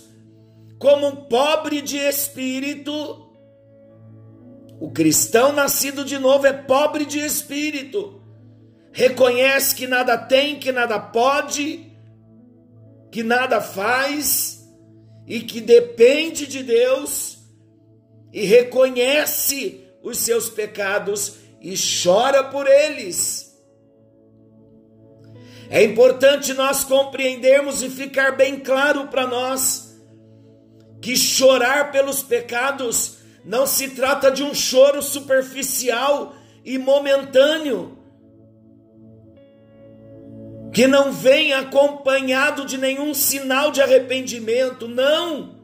como 0.79 1.09
um 1.09 1.17
pobre 1.17 1.83
de 1.83 1.97
espírito. 1.97 3.27
O 4.81 4.91
cristão 4.91 5.53
nascido 5.53 6.05
de 6.05 6.19
novo 6.19 6.47
é 6.47 6.53
pobre 6.53 7.05
de 7.05 7.19
espírito. 7.19 8.23
Reconhece 8.93 9.75
que 9.75 9.87
nada 9.87 10.17
tem, 10.17 10.59
que 10.59 10.71
nada 10.73 10.99
pode, 10.99 11.93
que 13.11 13.23
nada 13.23 13.61
faz 13.61 14.64
e 15.27 15.41
que 15.41 15.61
depende 15.61 16.47
de 16.47 16.62
Deus 16.62 17.38
e 18.33 18.45
reconhece 18.45 19.85
os 20.03 20.19
seus 20.19 20.49
pecados 20.49 21.37
e 21.61 21.75
chora 21.77 22.45
por 22.45 22.67
eles. 22.67 23.49
É 25.71 25.83
importante 25.83 26.55
nós 26.55 26.85
compreendermos 26.85 27.83
e 27.83 27.91
ficar 27.91 28.37
bem 28.37 28.61
claro 28.61 29.09
para 29.09 29.27
nós 29.27 29.88
que 31.01 31.17
chorar 31.17 31.93
pelos 31.93 32.23
pecados 32.23 33.19
não 33.45 33.67
se 33.67 33.91
trata 33.91 34.31
de 34.31 34.43
um 34.43 34.55
choro 34.55 35.03
superficial 35.03 36.35
e 36.65 36.77
momentâneo, 36.77 37.97
que 40.73 40.87
não 40.87 41.13
vem 41.13 41.53
acompanhado 41.53 42.67
de 42.67 42.77
nenhum 42.77 43.15
sinal 43.15 43.71
de 43.71 43.81
arrependimento, 43.81 44.87
não. 44.87 45.57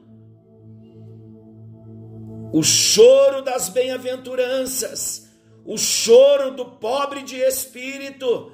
O 2.52 2.62
choro 2.62 3.42
das 3.42 3.68
bem-aventuranças, 3.68 5.28
o 5.64 5.76
choro 5.76 6.52
do 6.52 6.64
pobre 6.64 7.22
de 7.22 7.36
espírito, 7.36 8.50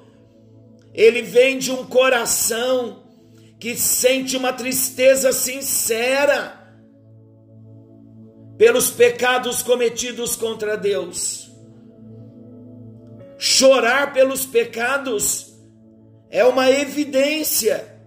ele 0.93 1.21
vem 1.21 1.57
de 1.57 1.71
um 1.71 1.85
coração 1.85 3.03
que 3.59 3.75
sente 3.75 4.35
uma 4.35 4.51
tristeza 4.51 5.31
sincera 5.31 6.60
pelos 8.61 8.91
pecados 8.91 9.63
cometidos 9.63 10.35
contra 10.35 10.77
Deus. 10.77 11.49
Chorar 13.35 14.13
pelos 14.13 14.45
pecados 14.45 15.51
é 16.29 16.45
uma 16.45 16.69
evidência 16.69 17.99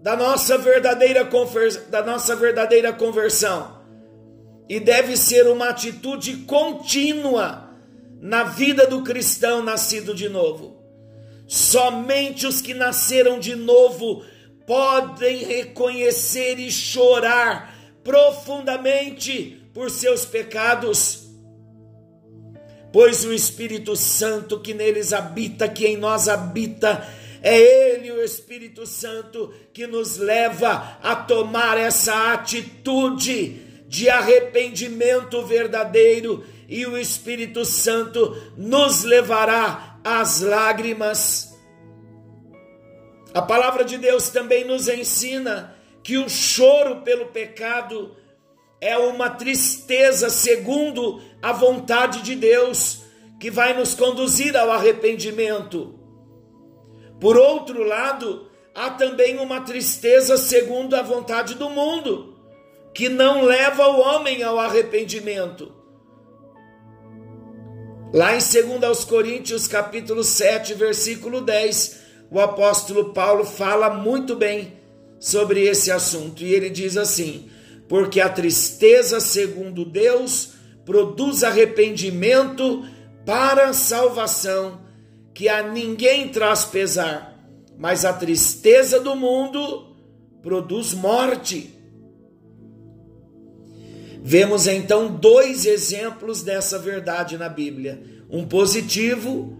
da 0.00 0.14
nossa 0.14 0.56
verdadeira 0.56 1.28
da 1.90 2.00
nossa 2.04 2.36
verdadeira 2.36 2.92
conversão 2.92 3.82
e 4.68 4.78
deve 4.78 5.16
ser 5.16 5.48
uma 5.48 5.70
atitude 5.70 6.44
contínua 6.46 7.68
na 8.20 8.44
vida 8.44 8.86
do 8.86 9.02
cristão 9.02 9.64
nascido 9.64 10.14
de 10.14 10.28
novo. 10.28 10.80
Somente 11.48 12.46
os 12.46 12.60
que 12.60 12.72
nasceram 12.72 13.40
de 13.40 13.56
novo 13.56 14.22
podem 14.64 15.38
reconhecer 15.38 16.60
e 16.60 16.70
chorar 16.70 17.74
profundamente 18.04 19.57
por 19.78 19.92
seus 19.92 20.24
pecados, 20.24 21.28
pois 22.92 23.24
o 23.24 23.32
Espírito 23.32 23.94
Santo 23.94 24.58
que 24.58 24.74
neles 24.74 25.12
habita, 25.12 25.68
que 25.68 25.86
em 25.86 25.96
nós 25.96 26.28
habita, 26.28 27.08
é 27.40 27.56
Ele, 27.56 28.10
o 28.10 28.20
Espírito 28.20 28.84
Santo, 28.88 29.54
que 29.72 29.86
nos 29.86 30.16
leva 30.16 30.98
a 31.00 31.14
tomar 31.14 31.78
essa 31.78 32.32
atitude 32.32 33.84
de 33.86 34.10
arrependimento 34.10 35.46
verdadeiro, 35.46 36.44
e 36.68 36.84
o 36.84 36.98
Espírito 36.98 37.64
Santo 37.64 38.36
nos 38.56 39.04
levará 39.04 40.00
às 40.02 40.40
lágrimas. 40.40 41.56
A 43.32 43.42
palavra 43.42 43.84
de 43.84 43.96
Deus 43.96 44.28
também 44.28 44.64
nos 44.64 44.88
ensina 44.88 45.72
que 46.02 46.18
o 46.18 46.28
choro 46.28 47.02
pelo 47.02 47.26
pecado 47.26 48.16
é 48.80 48.96
uma 48.96 49.30
tristeza 49.30 50.30
segundo 50.30 51.20
a 51.42 51.52
vontade 51.52 52.22
de 52.22 52.34
Deus, 52.34 53.02
que 53.40 53.50
vai 53.50 53.74
nos 53.74 53.94
conduzir 53.94 54.56
ao 54.56 54.70
arrependimento. 54.70 55.98
Por 57.20 57.36
outro 57.36 57.82
lado, 57.82 58.48
há 58.74 58.90
também 58.90 59.38
uma 59.38 59.60
tristeza 59.60 60.36
segundo 60.36 60.94
a 60.94 61.02
vontade 61.02 61.54
do 61.54 61.68
mundo, 61.68 62.36
que 62.94 63.08
não 63.08 63.42
leva 63.42 63.86
o 63.88 64.00
homem 64.00 64.42
ao 64.42 64.58
arrependimento. 64.58 65.72
Lá 68.12 68.34
em 68.34 68.38
2 68.38 69.04
Coríntios, 69.04 69.68
capítulo 69.68 70.24
7, 70.24 70.74
versículo 70.74 71.40
10, 71.40 72.00
o 72.30 72.40
apóstolo 72.40 73.12
Paulo 73.12 73.44
fala 73.44 73.90
muito 73.90 74.34
bem 74.34 74.78
sobre 75.20 75.62
esse 75.62 75.90
assunto, 75.90 76.42
e 76.42 76.54
ele 76.54 76.70
diz 76.70 76.96
assim: 76.96 77.50
porque 77.88 78.20
a 78.20 78.28
tristeza, 78.28 79.18
segundo 79.18 79.84
Deus, 79.84 80.52
produz 80.84 81.42
arrependimento 81.42 82.84
para 83.24 83.72
salvação, 83.72 84.80
que 85.34 85.48
a 85.48 85.62
ninguém 85.62 86.28
traz 86.28 86.64
pesar, 86.64 87.38
mas 87.78 88.04
a 88.04 88.12
tristeza 88.12 89.00
do 89.00 89.14
mundo 89.14 89.96
produz 90.42 90.94
morte. 90.94 91.74
Vemos 94.22 94.66
então 94.66 95.14
dois 95.14 95.64
exemplos 95.64 96.42
dessa 96.42 96.78
verdade 96.78 97.38
na 97.38 97.48
Bíblia, 97.48 98.02
um 98.28 98.46
positivo 98.46 99.56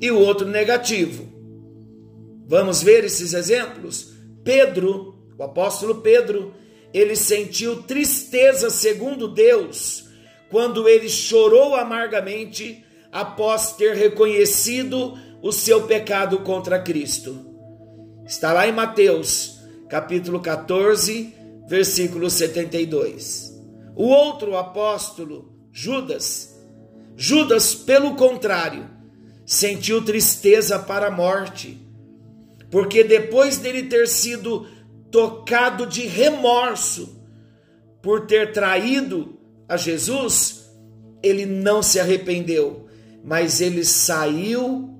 e 0.00 0.10
o 0.10 0.18
outro 0.18 0.48
negativo. 0.48 1.28
Vamos 2.46 2.82
ver 2.82 3.04
esses 3.04 3.32
exemplos? 3.34 4.12
Pedro, 4.42 5.14
o 5.38 5.42
apóstolo 5.42 5.96
Pedro, 5.96 6.54
ele 6.94 7.16
sentiu 7.16 7.82
tristeza 7.82 8.70
segundo 8.70 9.26
Deus 9.26 10.04
quando 10.48 10.88
ele 10.88 11.08
chorou 11.08 11.74
amargamente 11.74 12.84
após 13.10 13.72
ter 13.72 13.96
reconhecido 13.96 15.18
o 15.42 15.50
seu 15.50 15.82
pecado 15.88 16.38
contra 16.40 16.80
Cristo. 16.80 17.36
Está 18.24 18.52
lá 18.52 18.68
em 18.68 18.72
Mateus, 18.72 19.58
capítulo 19.88 20.38
14, 20.38 21.34
versículo 21.66 22.30
72. 22.30 23.52
O 23.96 24.04
outro 24.04 24.56
apóstolo, 24.56 25.52
Judas, 25.72 26.54
Judas, 27.16 27.74
pelo 27.74 28.14
contrário, 28.14 28.88
sentiu 29.44 30.04
tristeza 30.04 30.78
para 30.78 31.08
a 31.08 31.10
morte, 31.10 31.78
porque 32.70 33.02
depois 33.02 33.58
dele 33.58 33.84
ter 33.84 34.06
sido 34.08 34.66
tocado 35.14 35.86
de 35.86 36.08
remorso 36.08 37.24
por 38.02 38.26
ter 38.26 38.50
traído 38.50 39.38
a 39.68 39.76
Jesus, 39.76 40.68
ele 41.22 41.46
não 41.46 41.84
se 41.84 42.00
arrependeu. 42.00 42.88
mas 43.22 43.60
ele 43.60 43.84
saiu 43.84 44.90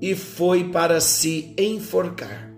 e 0.00 0.14
foi 0.16 0.70
para 0.70 0.98
se 0.98 1.54
enforcar. 1.58 2.50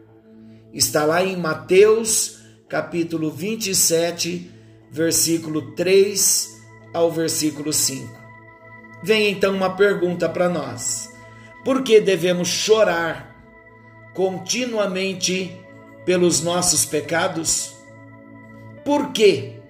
Está 0.72 1.05
lá 1.05 1.22
em 1.22 1.37
Mateus, 1.37 2.38
capítulo 2.68 3.31
27, 3.31 4.51
versículo 4.90 5.75
3 5.75 6.49
ao 6.94 7.11
versículo 7.11 7.72
5. 7.72 8.16
Vem 9.03 9.29
então 9.33 9.55
uma 9.55 9.77
pergunta 9.77 10.29
para 10.29 10.49
nós: 10.49 11.11
por 11.64 11.83
que 11.83 12.01
devemos 12.01 12.49
chorar 12.49 13.37
continuamente 14.14 15.65
pelos 16.07 16.40
nossos 16.40 16.87
pecados? 16.87 17.75
Por 18.85 19.12
que 19.12 19.61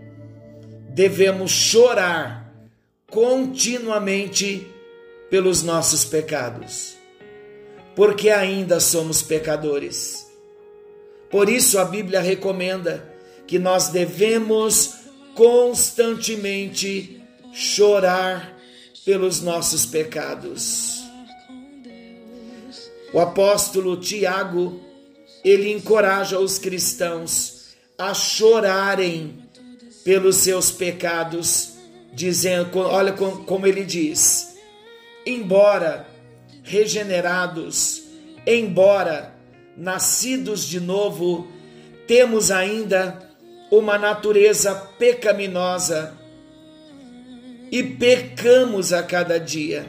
devemos 0.90 1.50
chorar 1.50 2.52
continuamente 3.10 4.70
pelos 5.30 5.62
nossos 5.64 6.04
pecados? 6.04 6.96
Porque 7.96 8.30
ainda 8.30 8.78
somos 8.78 9.22
pecadores. 9.22 10.30
Por 11.30 11.48
isso 11.48 11.78
a 11.78 11.84
Bíblia 11.84 12.20
recomenda 12.20 13.12
que 13.46 13.58
nós 13.58 13.88
devemos 13.88 14.94
constantemente 15.34 17.22
chorar 17.52 18.56
pelos 19.04 19.40
nossos 19.40 19.86
pecados. 19.86 21.00
O 23.12 23.20
apóstolo 23.20 23.96
Tiago, 23.96 24.80
ele 25.46 25.70
encoraja 25.70 26.40
os 26.40 26.58
cristãos 26.58 27.68
a 27.96 28.12
chorarem 28.12 29.38
pelos 30.04 30.38
seus 30.38 30.72
pecados, 30.72 31.74
dizendo, 32.12 32.80
olha 32.80 33.12
como 33.12 33.64
ele 33.64 33.84
diz: 33.84 34.56
embora 35.24 36.08
regenerados, 36.64 38.02
embora 38.44 39.36
nascidos 39.76 40.66
de 40.66 40.80
novo, 40.80 41.46
temos 42.08 42.50
ainda 42.50 43.30
uma 43.70 43.96
natureza 43.96 44.74
pecaminosa 44.98 46.12
e 47.70 47.84
pecamos 47.84 48.92
a 48.92 49.00
cada 49.00 49.38
dia. 49.38 49.86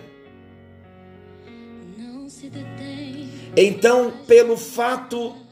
Então, 3.56 4.14
pelo 4.28 4.56
fato 4.56 5.47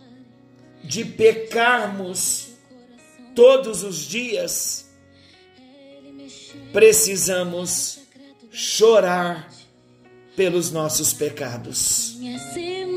de 0.86 1.04
pecarmos 1.04 2.50
todos 3.36 3.84
os 3.84 3.98
dias, 3.98 4.90
precisamos 6.72 8.00
chorar 8.52 9.50
pelos 10.36 10.72
nossos 10.72 11.14
pecados. 11.14 12.18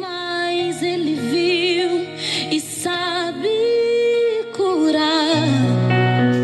Mas 0.01 0.83
ele 0.83 1.15
viu 1.15 2.07
e 2.53 2.61
sabe 2.61 3.49
curar. 4.55 5.49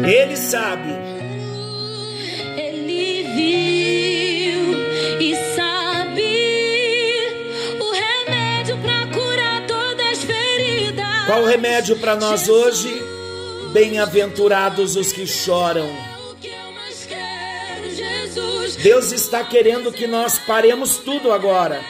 Ele 0.07 0.37
sabe. 0.37 1.04
Qual 11.35 11.43
o 11.43 11.49
remédio 11.49 11.99
para 11.99 12.15
nós 12.15 12.49
hoje? 12.49 12.89
Bem-aventurados 13.73 14.95
os 14.95 15.13
que 15.13 15.27
choram. 15.27 15.91
Deus 18.81 19.11
está 19.11 19.43
querendo 19.43 19.91
que 19.91 20.07
nós 20.07 20.39
paremos 20.39 20.99
tudo 20.99 21.33
agora 21.33 21.85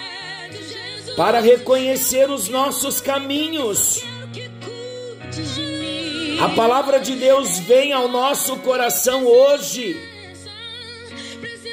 para 1.15 1.41
reconhecer 1.41 2.31
os 2.31 2.49
nossos 2.49 3.03
caminhos. 3.03 4.03
A 6.41 6.49
palavra 6.57 6.99
de 6.99 7.15
Deus 7.15 7.59
vem 7.59 7.93
ao 7.93 8.09
nosso 8.09 8.57
coração 8.61 9.27
hoje 9.27 9.95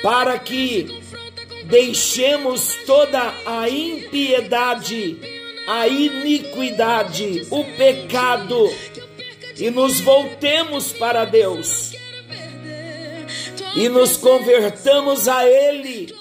para 0.04 0.38
que 0.38 1.02
deixemos 1.68 2.76
toda 2.86 3.34
a 3.46 3.70
impiedade, 3.70 5.18
a 5.68 5.88
iniquidade, 5.88 7.48
o 7.50 7.64
pecado 7.64 8.70
e 9.58 9.70
nos 9.70 10.00
voltemos 10.00 10.92
para 10.92 11.26
Deus 11.26 11.92
e 13.76 13.88
nos 13.88 14.18
convertamos 14.18 15.28
a 15.28 15.48
Ele. 15.48 16.14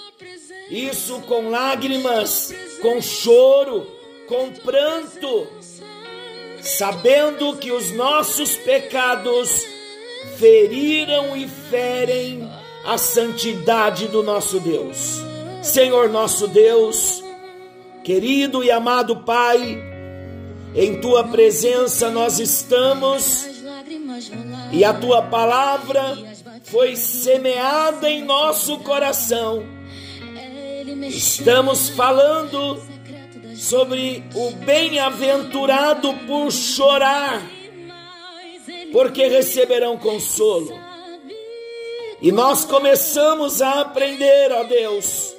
Isso 0.70 1.20
com 1.22 1.48
lágrimas, 1.50 2.55
com 2.81 3.00
choro, 3.03 3.87
com 4.29 4.50
pranto, 4.50 5.48
sabendo 6.61 7.57
que 7.57 7.72
os 7.72 7.90
nossos 7.92 8.57
pecados 8.57 9.66
feriram 10.37 11.37
e 11.37 11.48
ferem 11.48 12.48
a 12.85 12.96
santidade 12.96 14.07
do 14.07 14.22
nosso 14.22 14.61
Deus. 14.61 15.22
Senhor 15.62 16.09
nosso 16.09 16.46
Deus, 16.46 17.22
querido 18.11 18.64
e 18.64 18.73
amado 18.73 19.18
Pai, 19.18 19.81
em 20.75 21.01
tua 21.01 21.23
presença 21.29 22.11
nós 22.11 22.40
estamos 22.40 23.46
e 24.73 24.85
a 24.85 24.92
tua 24.92 25.23
palavra 25.23 26.18
foi 26.64 26.96
semeada 26.96 28.11
em 28.11 28.25
nosso 28.25 28.79
coração. 28.79 29.64
Estamos 31.07 31.90
falando 31.90 32.83
sobre 33.55 34.25
o 34.35 34.51
bem-aventurado 34.57 36.12
por 36.27 36.51
chorar, 36.51 37.40
porque 38.90 39.29
receberão 39.29 39.96
consolo. 39.96 40.77
E 42.20 42.33
nós 42.33 42.64
começamos 42.64 43.62
a 43.62 43.83
aprender, 43.83 44.51
ó 44.51 44.64
Deus, 44.64 45.38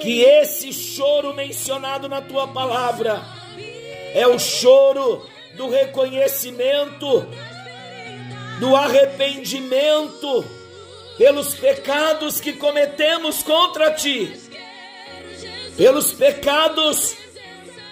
que 0.00 0.22
esse 0.22 0.72
choro 0.72 1.34
mencionado 1.34 2.08
na 2.08 2.20
tua 2.20 2.48
palavra 2.48 3.22
é 4.14 4.26
o 4.26 4.38
choro 4.38 5.28
do 5.56 5.68
reconhecimento, 5.68 7.26
do 8.60 8.76
arrependimento 8.76 10.44
pelos 11.16 11.54
pecados 11.54 12.40
que 12.40 12.52
cometemos 12.52 13.42
contra 13.42 13.92
ti, 13.92 14.32
pelos 15.76 16.12
pecados 16.12 17.16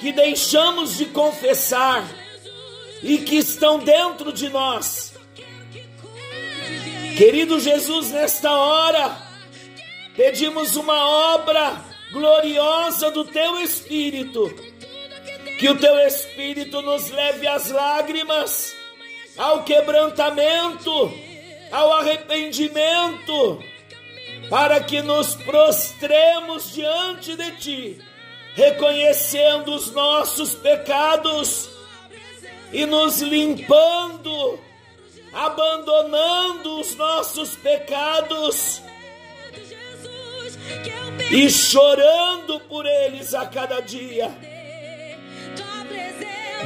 que 0.00 0.12
deixamos 0.12 0.96
de 0.96 1.06
confessar 1.06 2.04
e 3.02 3.18
que 3.18 3.36
estão 3.36 3.78
dentro 3.78 4.32
de 4.32 4.48
nós. 4.48 5.12
Querido 7.16 7.60
Jesus, 7.60 8.10
nesta 8.10 8.50
hora, 8.50 9.16
pedimos 10.16 10.76
uma 10.76 11.34
obra 11.34 11.91
gloriosa 12.12 13.10
do 13.10 13.24
teu 13.24 13.58
Espírito, 13.60 14.54
que 15.58 15.68
o 15.68 15.78
teu 15.78 15.98
Espírito 16.00 16.82
nos 16.82 17.10
leve 17.10 17.46
às 17.48 17.70
lágrimas, 17.70 18.74
ao 19.36 19.64
quebrantamento, 19.64 21.12
ao 21.70 21.92
arrependimento, 21.94 23.62
para 24.50 24.80
que 24.80 25.00
nos 25.00 25.34
prostremos 25.34 26.74
diante 26.74 27.34
de 27.34 27.50
Ti, 27.52 27.98
reconhecendo 28.54 29.74
os 29.74 29.90
nossos 29.90 30.54
pecados 30.54 31.70
e 32.70 32.84
nos 32.84 33.22
limpando, 33.22 34.60
abandonando 35.32 36.80
os 36.80 36.94
nossos 36.94 37.56
pecados 37.56 38.82
e 41.30 41.48
chorando 41.50 42.60
por 42.60 42.84
eles 42.86 43.34
a 43.34 43.46
cada 43.46 43.80
dia. 43.80 44.30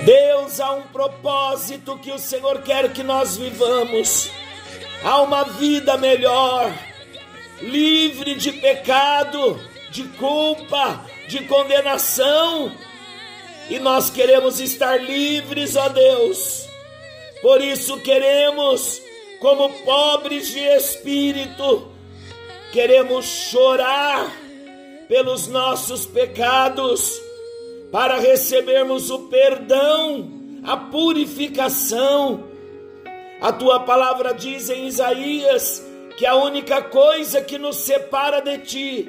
Deus, 0.04 0.61
há 0.61 0.72
um 0.72 0.82
propósito 0.88 1.98
que 1.98 2.11
o 2.11 2.18
Senhor 2.18 2.62
quer 2.62 2.92
que 2.92 3.02
nós 3.02 3.37
vivamos. 3.37 4.30
Há 5.02 5.20
uma 5.22 5.44
vida 5.44 5.96
melhor, 5.96 6.72
livre 7.61 8.35
de 8.35 8.52
pecado, 8.52 9.59
de 9.90 10.04
culpa, 10.04 11.04
de 11.28 11.44
condenação. 11.44 12.72
E 13.70 13.78
nós 13.78 14.11
queremos 14.11 14.61
estar 14.61 15.00
livres, 15.00 15.76
ó 15.76 15.88
Deus. 15.88 16.68
Por 17.40 17.61
isso 17.61 17.98
queremos, 18.00 19.00
como 19.40 19.70
pobres 19.85 20.48
de 20.48 20.61
espírito, 20.61 21.95
queremos 22.72 23.24
chorar 23.24 24.31
pelos 25.09 25.46
nossos 25.48 26.05
pecados, 26.05 27.20
para 27.92 28.18
recebermos 28.18 29.11
o 29.11 29.29
perdão, 29.29 30.29
a 30.64 30.76
purificação. 30.76 32.44
A 33.40 33.52
tua 33.52 33.81
palavra 33.81 34.35
diz 34.35 34.68
em 34.68 34.87
Isaías 34.87 35.83
que 36.16 36.26
a 36.26 36.35
única 36.35 36.83
coisa 36.83 37.40
que 37.40 37.59
nos 37.59 37.76
separa 37.76 38.40
de 38.40 38.59
ti 38.59 39.09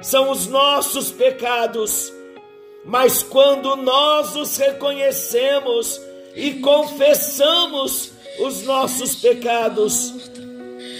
são 0.00 0.30
os 0.30 0.46
nossos 0.46 1.10
pecados. 1.10 2.12
Mas 2.84 3.22
quando 3.22 3.76
nós 3.76 4.36
os 4.36 4.56
reconhecemos 4.56 6.00
e 6.34 6.54
confessamos 6.54 8.12
os 8.40 8.62
nossos 8.62 9.14
pecados, 9.16 10.30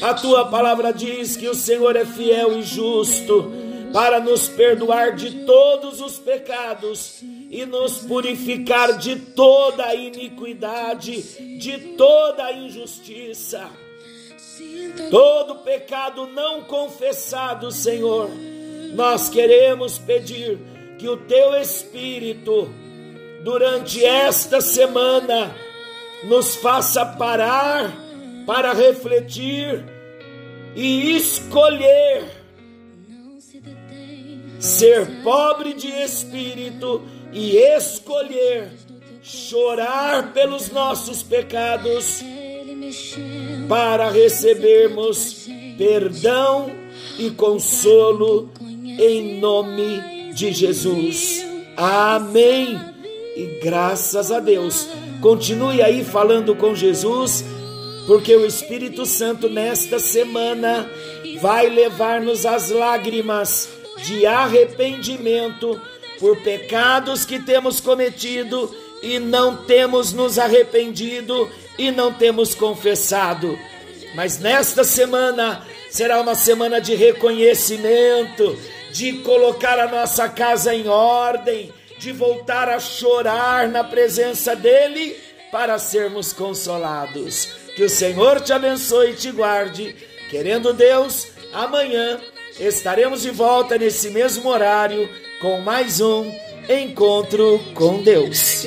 a 0.03 0.15
tua 0.15 0.47
palavra 0.47 0.93
diz 0.93 1.37
que 1.37 1.49
o 1.49 1.55
Senhor 1.55 1.95
é 1.95 2.05
fiel 2.05 2.59
e 2.59 2.63
justo 2.63 3.53
para 3.93 4.19
nos 4.19 4.49
perdoar 4.49 5.15
de 5.15 5.45
todos 5.45 6.01
os 6.01 6.19
pecados 6.19 7.23
e 7.51 7.65
nos 7.67 7.99
purificar 7.99 8.97
de 8.99 9.17
toda 9.17 9.85
a 9.85 9.95
iniquidade, 9.95 11.23
de 11.59 11.79
toda 11.97 12.47
a 12.47 12.53
injustiça. 12.53 13.71
Todo 15.11 15.57
pecado 15.57 16.27
não 16.27 16.63
confessado, 16.63 17.71
Senhor, 17.71 18.31
nós 18.95 19.29
queremos 19.29 19.99
pedir 19.99 20.59
que 20.99 21.09
o 21.09 21.17
teu 21.17 21.55
Espírito, 21.55 22.73
durante 23.45 24.05
esta 24.05 24.61
semana, 24.61 25.55
nos 26.25 26.57
faça 26.57 27.05
parar 27.05 27.93
para 28.47 28.73
refletir 28.73 29.92
e 30.75 31.17
escolher 31.17 32.25
ser 34.59 35.23
pobre 35.23 35.75
de 35.75 35.89
espírito 35.89 37.03
e 37.33 37.57
escolher 37.57 38.71
chorar 39.23 40.33
pelos 40.33 40.71
nossos 40.71 41.23
pecados 41.23 42.23
para 43.69 44.11
recebermos 44.11 45.49
perdão 45.77 46.71
e 47.19 47.31
consolo 47.31 48.51
em 48.61 49.41
nome 49.41 50.33
de 50.33 50.53
Jesus. 50.53 51.45
Amém. 51.77 52.79
E 53.37 53.59
graças 53.63 54.31
a 54.31 54.41
Deus. 54.41 54.89
Continue 55.21 55.81
aí 55.81 56.05
falando 56.05 56.55
com 56.55 56.75
Jesus, 56.75 57.45
porque 58.07 58.35
o 58.35 58.45
Espírito 58.45 59.07
Santo 59.07 59.49
nesta 59.49 59.99
semana 59.99 60.91
vai 61.41 61.69
levar-nos 61.69 62.45
às 62.45 62.71
lágrimas 62.71 63.69
de 64.05 64.27
arrependimento 64.27 65.81
por 66.19 66.37
pecados 66.39 67.25
que 67.25 67.39
temos 67.39 67.81
cometido 67.81 68.75
e 69.03 69.19
não 69.19 69.57
temos 69.57 70.13
nos 70.13 70.39
arrependido 70.39 71.51
e 71.79 71.91
não 71.91 72.13
temos 72.13 72.55
confessado. 72.55 73.59
Mas 74.15 74.39
nesta 74.39 74.85
semana 74.85 75.67
será 75.91 76.21
uma 76.21 76.35
semana 76.35 76.81
de 76.81 76.95
reconhecimento, 76.95 78.57
de 78.93 79.15
colocar 79.19 79.79
a 79.79 79.89
nossa 79.89 80.29
casa 80.29 80.75
em 80.75 80.89
ordem, 80.89 81.73
de 81.99 82.13
voltar 82.13 82.69
a 82.69 82.79
chorar 82.79 83.69
na 83.69 83.85
presença 83.85 84.55
dEle 84.55 85.17
para 85.51 85.79
sermos 85.79 86.33
consolados. 86.33 87.62
Que 87.75 87.85
o 87.85 87.89
Senhor 87.89 88.41
te 88.41 88.53
abençoe 88.53 89.13
e 89.13 89.15
te 89.15 89.31
guarde. 89.31 89.95
Querendo 90.31 90.73
Deus, 90.73 91.29
amanhã 91.53 92.21
estaremos 92.61 93.23
de 93.23 93.31
volta 93.31 93.79
nesse 93.79 94.11
mesmo 94.11 94.49
horário 94.49 95.09
com 95.41 95.61
mais 95.61 96.01
um 96.01 96.31
encontro 96.69 97.61
com 97.75 98.03
Deus. 98.03 98.67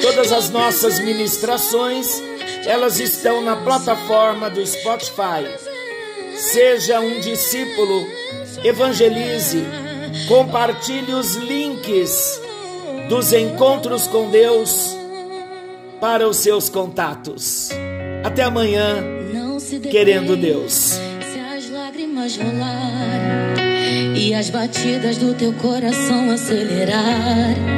Todas 0.00 0.32
as 0.32 0.50
nossas 0.50 0.98
ministrações, 1.00 2.22
elas 2.66 2.98
estão 2.98 3.42
na 3.42 3.56
plataforma 3.56 4.50
do 4.50 4.64
Spotify. 4.66 5.46
Seja 6.36 7.00
um 7.00 7.20
discípulo, 7.20 8.06
evangelize, 8.64 9.64
compartilhe 10.28 11.12
os 11.12 11.36
links 11.36 12.40
dos 13.08 13.32
encontros 13.32 14.06
com 14.06 14.30
Deus 14.30 14.96
para 16.00 16.28
os 16.28 16.38
seus 16.38 16.68
contatos. 16.68 17.70
Até 18.24 18.42
amanhã, 18.42 18.96
querendo 19.90 20.36
Deus. 20.36 20.98
Se 21.32 21.38
as 21.38 21.70
lágrimas 21.70 22.36
rolarem 22.36 24.16
e 24.16 24.34
as 24.34 24.50
batidas 24.50 25.18
do 25.18 25.34
teu 25.34 25.52
coração 25.54 26.30
acelerar. 26.30 27.72